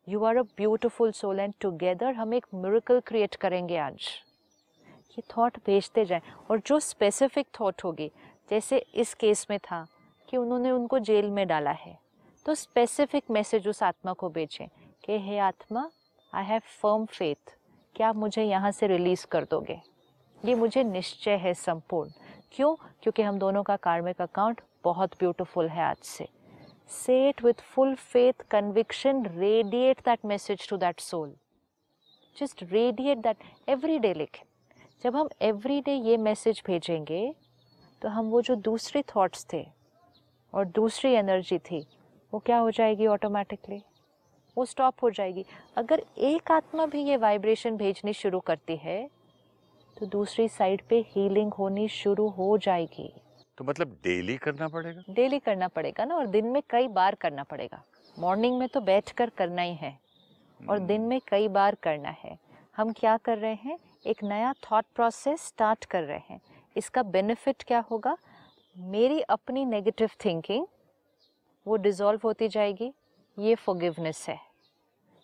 you 0.08 0.24
are 0.24 0.38
a 0.38 0.42
beautiful 0.58 1.12
soul 1.12 1.40
and 1.40 1.54
together 1.62 2.14
हम 2.14 2.34
एक 2.34 2.46
मिरेकल 2.54 3.00
क्रिएट 3.00 3.36
करेंगे 3.36 3.78
आज। 3.78 4.08
ये 5.12 5.24
थॉट 5.32 5.58
भेजते 5.66 6.06
जाएँ। 6.06 6.22
और 6.50 6.62
जो 6.66 6.80
स्पेसिफिक 6.80 7.48
थॉट 7.60 7.84
होगी, 7.84 8.12
जैसे 8.50 8.78
इस 8.78 9.14
केस 9.14 9.46
में 9.50 9.58
था 9.60 9.86
कि 10.30 10.38
उन्होंने 10.38 10.72
उनको 10.72 11.00
जेल 11.00 11.30
में 11.30 11.48
डाला 11.48 11.72
है 11.72 11.98
तो 12.46 12.56
स्पेसिफिक 12.56 13.24
मैसेज 13.32 13.68
उस 13.68 13.84
आत्मा 13.84 14.14
को 14.14 14.30
भेजें 14.30 14.68
कि, 15.06 15.20
हे 15.20 15.38
आत्मा 15.40 15.90
आई 16.34 16.46
हैव 16.46 16.62
फर्म 16.82 17.06
फेथ 17.06 17.56
क्या 17.96 18.10
आप 18.10 18.16
मुझे 18.16 18.44
यहाँ 18.44 18.72
से 18.72 18.88
रिलीज़ 18.88 19.26
कर 19.26 19.44
दोगे? 19.44 19.80
ये 20.46 20.56
मुझे 20.56 20.84
निश्चय 20.84 21.36
है, 21.36 21.54
संपूर्ण। 21.54 22.12
क्यों? 22.52 22.76
क्योंकि 23.02 23.22
हम 23.22 23.40
दोनों 23.40 23.64
का 23.64 23.76
कार्मिक 23.76 24.22
अकाउंट 24.22 24.62
बहुत 24.84 25.20
ब्यूटीफुल 25.20 25.68
है 25.68 25.84
आज 25.84 25.98
से। 25.98 26.28
Say 26.88 27.30
it 27.30 27.42
with 27.42 27.60
full 27.60 27.96
faith, 27.98 28.36
conviction, 28.50 29.24
radiate 29.36 30.04
that 30.06 30.24
message 30.24 30.68
to 30.68 30.78
that 30.78 31.02
soul. 31.02 31.34
Just 32.36 32.64
radiate 32.72 33.24
that 33.24 33.38
every 33.68 34.00
day 34.00 34.14
लिखें 34.18 34.44
जब 35.04 35.16
हम 35.16 35.30
एवरी 35.42 35.80
डे 35.82 35.94
ये 35.94 36.18
मैसेज 36.18 36.62
भेजेंगे 36.68 37.34
तो 38.02 38.10
हम 38.10 38.30
वो 38.30 38.42
जो 38.42 38.56
दूसरे 38.56 39.02
थॉट्स 39.16 39.46
थे 39.54 39.66
और 40.54 40.66
दूसरी 40.66 41.12
एनर्जी 41.14 41.58
थी, 41.60 41.86
वो 42.34 42.40
क्या 42.46 42.58
हो 42.58 42.72
जाएगी 42.72 43.08
ऑटोमेटिकली 43.08 43.82
वो 44.58 44.66
स्टॉप 44.66 45.04
हो 45.04 45.10
जाएगी। 45.10 45.46
अगर 45.78 46.02
एक 46.18 46.52
आत्मा 46.52 46.86
भी 46.86 47.04
ये 47.04 47.18
वाइब्रेशन 47.18 47.78
भेजनी 47.78 48.14
शुरू 48.14 48.40
करती 48.48 48.76
है 48.84 49.08
तो 49.98 50.06
दूसरी 50.06 50.48
साइड 50.48 50.82
पे 50.90 51.06
हीलिंग 51.10 51.54
होनी 51.54 51.88
शुरू 51.90 52.28
हो 52.38 52.58
जाएगी। 52.58 53.12
तो 53.58 53.64
मतलब 53.64 53.98
डेली 54.04 54.38
करना 54.38 54.68
पड़ेगा? 54.68 55.02
डेली 55.10 55.40
करना 55.40 55.68
पड़ेगा 55.68 56.06
ना 56.06 56.16
और 56.16 56.28
दिन 56.28 56.46
में 56.46 56.62
कई 56.70 56.88
बार 56.88 57.16
करना 57.16 57.44
पड़ेगा। 57.44 57.84
मॉर्निंग 58.20 58.60
में 58.60 58.68
तो 58.70 58.82
बैठकर 58.82 59.30
करना 59.30 59.62
ही 59.62 59.76
है 59.76 60.00
और 60.70 60.80
दिन 60.80 61.02
में 61.02 61.22
कई 61.28 61.48
बार 61.48 61.76
करना 61.76 62.10
है। 62.10 62.38
हम 62.78 62.94
क्या 62.94 63.18
कर 63.18 63.38
रहे 63.38 63.54
हैं? 63.54 63.80
एक 64.06 64.24
नया 64.24 64.54
थॉट 64.54 64.86
प्रोसेस 64.96 65.42
स्टार्ट 65.42 65.86
कर 65.86 66.04
रहे 66.04 66.20
हैं। 66.30 66.42
इसका 66.78 67.04
बेनिफिट 67.04 67.64
क्या 67.64 67.80
होगा? 67.80 68.18
मेरी 68.78 69.22
अपनी 69.22 69.66
नेगेटिव 69.66 70.10
थिंकिंग 70.26 70.68
वो 71.68 71.76
डिज़ोल्व 71.76 72.20
होती 72.24 72.48
जाएगी। 72.48 72.94
ये 73.40 73.56
फॉरगिवनेस 73.56 74.26
है। 74.30 74.40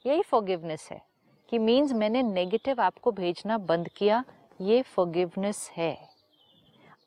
यही 0.06 0.22
फॉरगिवनेस 0.22 0.90
है 0.92 1.02
कि 1.50 1.60
मीन्स 1.60 1.92
मैंने 1.92 2.24
नेगेटिव 2.24 2.82
आपको 2.82 3.12
भेजना 3.12 3.58
बंद 3.58 3.90
किया 3.90 4.24
ये 4.62 4.82
फॉरगिवनेस 4.82 5.70
है। 5.78 6.13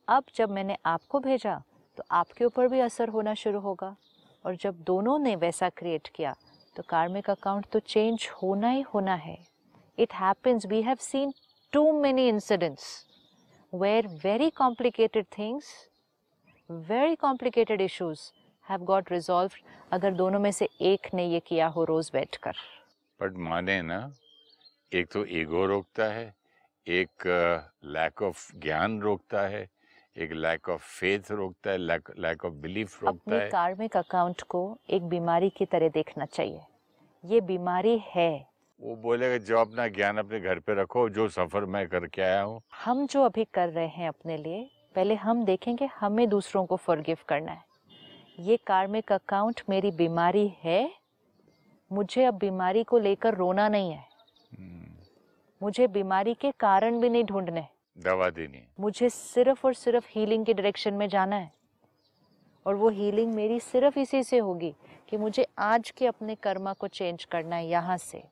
अब 0.09 0.25
जब 0.35 0.51
मैंने 0.51 0.77
आपको 0.87 1.19
भेजा 1.21 1.55
तो 1.99 2.03
आपके 2.11 2.45
ऊपर 2.45 2.69
भी 2.69 2.81
असर 2.81 3.09
होना 3.09 3.33
शुरू 3.35 3.61
होगा। 3.61 3.95
और 4.45 4.57
जब 4.57 4.83
दोनों 4.87 5.19
ने 5.19 5.35
वैसा 5.37 5.69
क्रिएट 5.69 6.09
किया 6.09 6.35
तो 6.77 6.83
कार्मिक 6.83 7.31
अकाउंट 7.31 7.67
तो 7.73 7.79
चेंज 7.79 8.29
होना 8.43 8.71
ही 8.71 8.81
होना 8.95 9.15
है। 9.15 9.37
It 9.99 10.13
happens 10.15 10.67
we 10.67 10.83
have 10.83 10.97
seen 11.01 11.33
too 11.73 11.93
many 11.93 12.29
incidents 12.29 12.87
where 13.73 14.07
very 14.25 14.51
complicated 14.51 15.27
things 15.39 15.73
very 16.71 17.15
complicated 17.17 17.81
issues 17.81 18.21
have 18.67 18.85
got 18.85 19.13
resolve 19.13 19.57
अगर 19.93 20.13
दोनों 20.15 20.41
में 20.41 20.51
से 20.53 20.69
एक 20.83 21.15
ने 21.15 21.27
ये 21.27 21.41
किया 21.41 21.67
हो 21.67 21.85
रोज 21.85 22.11
बैठकर। 22.13 22.57
बट 23.21 23.37
माने 23.39 23.81
ना, 23.83 24.13
एक 24.93 25.11
तो 25.13 25.25
ईगो 25.27 25.67
रोकता 25.67 26.05
है, 26.05 26.35
एक 26.87 27.27
लैक 27.85 28.23
ऑफ़ 28.23 28.51
ज्ञान 28.57 29.01
रोकता 29.01 29.47
है 29.49 29.69
एक 30.17 30.33
लैक 30.33 30.69
ऑफ़ 30.69 30.83
फेथ 30.83 31.31
रोकता 31.31 31.71
है 31.71 31.79
लैक 31.79 32.45
ऑफ़ 32.45 32.53
बिलीफ 32.53 33.03
रोकता 33.03 33.09
अपने 33.09 33.37
है। 33.37 33.49
कार्मिक 33.51 33.97
अकाउंट 33.97 34.43
को 34.43 34.79
एक 34.91 35.03
बीमारी 35.03 35.51
की 35.51 35.65
तरह 35.65 35.89
देखना 35.89 36.25
चाहिए। 36.25 36.61
ये 37.25 37.41
बीमारी 37.41 37.99
है। 38.07 38.47
वो 38.81 38.97
बोलेगा 38.97 39.37
जो 39.37 39.59
अपना 39.59 39.87
ज्ञान 39.89 40.19
अपने 40.19 40.41
घर 40.41 40.59
पे 40.59 40.75
रखो 40.75 41.09
जो 41.09 41.29
सफ़र 41.29 41.65
मैं 41.65 41.87
करके 41.89 42.23
आया 42.23 42.43
हूँ। 42.43 42.61
हम 42.85 43.07
जो 43.07 43.23
अभी 43.23 43.45
कर 43.45 43.69
रहे 43.69 43.87
हैं 43.87 44.09
अपने 44.09 44.37
लिए 44.37 44.71
पहले 44.95 45.15
हम 45.15 45.45
देखेंगे 45.45 45.87
हमें 45.87 46.29
दूसरों 46.29 46.67
को 46.67 46.77
फॉरगिव 46.77 47.19
करना 47.29 47.53
है। 47.53 47.65
ये 48.39 48.57
कार्मिक 48.57 49.13
अकाउंट 49.13 49.63
मेरी 49.69 49.91
बीमारी 49.91 50.49
है। 50.65 50.91
मुझे 51.93 52.25
अब 52.25 52.35
बीमारी 52.35 52.85
को 52.85 52.99
लेकर 52.99 53.35
रोना 53.35 53.69
नहीं 53.69 53.91
है। 53.91 54.05
हम्म, 54.59 54.95
मुझे 55.63 55.87
बीमारी 55.87 56.35
के 56.35 56.51
कारण 56.51 57.01
भी 57.01 57.09
नहीं 57.09 57.25
ढूँढने 57.25 57.67
दवा 57.97 58.29
देनी 58.31 58.59
है। 58.59 58.69
मुझे 58.81 59.09
सिर्फ़ 59.11 59.67
और 59.67 59.75
सिर्फ़ 59.75 60.07
हीलिंग 60.11 60.47
के 60.47 60.55
डायरेक्शन 60.55 60.95
में 60.95 61.09
जाना 61.09 61.37
है। 61.37 61.51
और 62.67 62.75
वो 62.75 62.89
हीलिंग 62.89 63.35
मेरी 63.35 63.59
सिर्फ़ 63.61 63.99
इसी 63.99 64.23
से 64.23 64.39
होगी 64.39 64.75
कि 65.11 65.17
मुझे 65.17 65.47
आज 65.59 65.91
के 65.91 66.07
अपने 66.07 66.35
कर्मा 66.35 66.73
को 66.73 66.89
चेंज 66.89 67.25
करना 67.25 67.57
है 67.57 67.67
यहाँ 67.67 67.97
से। 67.97 68.23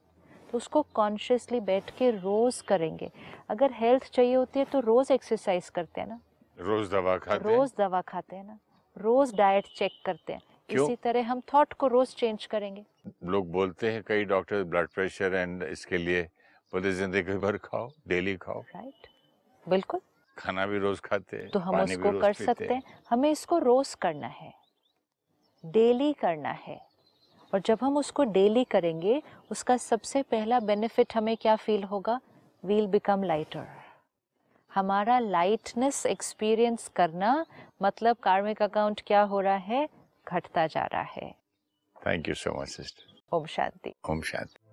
तो 0.53 0.57
उसको 0.57 0.83
कॉन्शियसली 0.95 1.61
बैठ 1.61 1.91
के 1.91 2.11
रोज 2.11 2.61
करेंगे। 2.61 3.11
अगर 3.51 3.73
हेल्थ 3.73 4.11
चाहिए 4.13 4.35
होती 4.35 4.59
है 4.59 4.65
तो 4.65 4.81
रोज 4.81 5.11
एक्सरसाइज 5.11 5.69
करते 5.69 6.01
हैं 6.01 6.09
ना। 6.09 6.21
रोज 6.59 6.91
दवा 6.91 7.17
खाते 7.17 7.49
हैं। 7.49 7.57
रोज 7.57 7.73
दवा 7.79 8.01
खाते 8.01 8.37
हैं 8.37 8.45
ना। 8.45 8.59
रोज 8.97 9.35
डाइट 9.35 9.67
चेक 9.77 9.93
करते 10.07 10.33
हैं। 10.33 10.41
क्यों? 10.69 10.85
इसी 10.85 10.97
तरह 10.97 11.27
हम 11.27 11.41
थॉट 11.55 11.73
को 11.73 11.87
रोज 11.87 12.15
चेंज 12.17 12.47
करेंगे। 12.47 12.85
लोग 13.25 13.51
बोलते 13.53 13.91
हैं 13.93 14.03
कई 14.07 14.25
डॉक्टर 14.25 14.63
ब्लड 14.65 14.89
प्रेशर 14.89 15.35
एंड 15.35 15.63
इसके 15.63 15.99
लिए 15.99 16.23
बोले 16.73 16.93
ज़िंदगी 16.93 17.37
भर 17.39 17.57
खाओ 17.65 17.91
डेली 18.09 18.37
खाओ। 18.37 18.61
राइट 18.75 19.07
बिल्कुल। 19.67 20.01
खाना 20.37 20.67
भी 20.67 20.79
रोज 20.79 21.01
खाते 21.01 21.37
हैं 21.37 21.49
तो 21.51 21.59
हम 21.59 21.81
उसको 21.81 22.19
कर 22.21 22.33
सकते 22.33 22.75
हैं। 22.75 22.83
हमें 23.11 23.31
इसको 23.31 23.59
रोज 23.59 23.95
करना 23.95 24.27
है। 24.27 24.53
डेली 25.65 26.13
करना 26.13 26.51
है। 26.61 26.81
और 27.53 27.61
जब 27.61 27.79
हम 27.83 27.97
उसको 27.97 28.25
डेली 28.25 28.65
करेंगे 28.65 29.23
उसका 29.51 29.77
सबसे 29.77 30.23
पहला 30.23 30.61
बेनिफिट 30.61 31.15
हमें 31.17 31.37
क्या 31.37 31.57
फील 31.57 31.85
होगा? 31.85 32.21
वील 32.65 32.87
बिकम 32.87 33.23
लाइटर 33.23 33.67
हमारा 34.71 35.19
लाइटनेस 35.19 36.05
एक्सपीरियंस 36.07 36.89
करना 36.89 37.45
मतलब 37.83 38.17
कार्मिक 38.17 38.63
अकाउंट 38.63 39.03
क्या 39.07 39.23
हो 39.23 39.41
रहा 39.41 39.57
है? 39.57 39.89
घटता 40.27 40.67
जा 40.67 40.85
रहा 40.85 41.03
है। 41.03 41.31
Thank 41.97 42.29
you 42.29 42.35
so 42.35 42.61
much 42.61 42.69
sister 42.69 43.37
Om 43.37 43.47
Shanti. 43.47 43.95
Om 44.11 44.21
Shanti. 44.23 44.64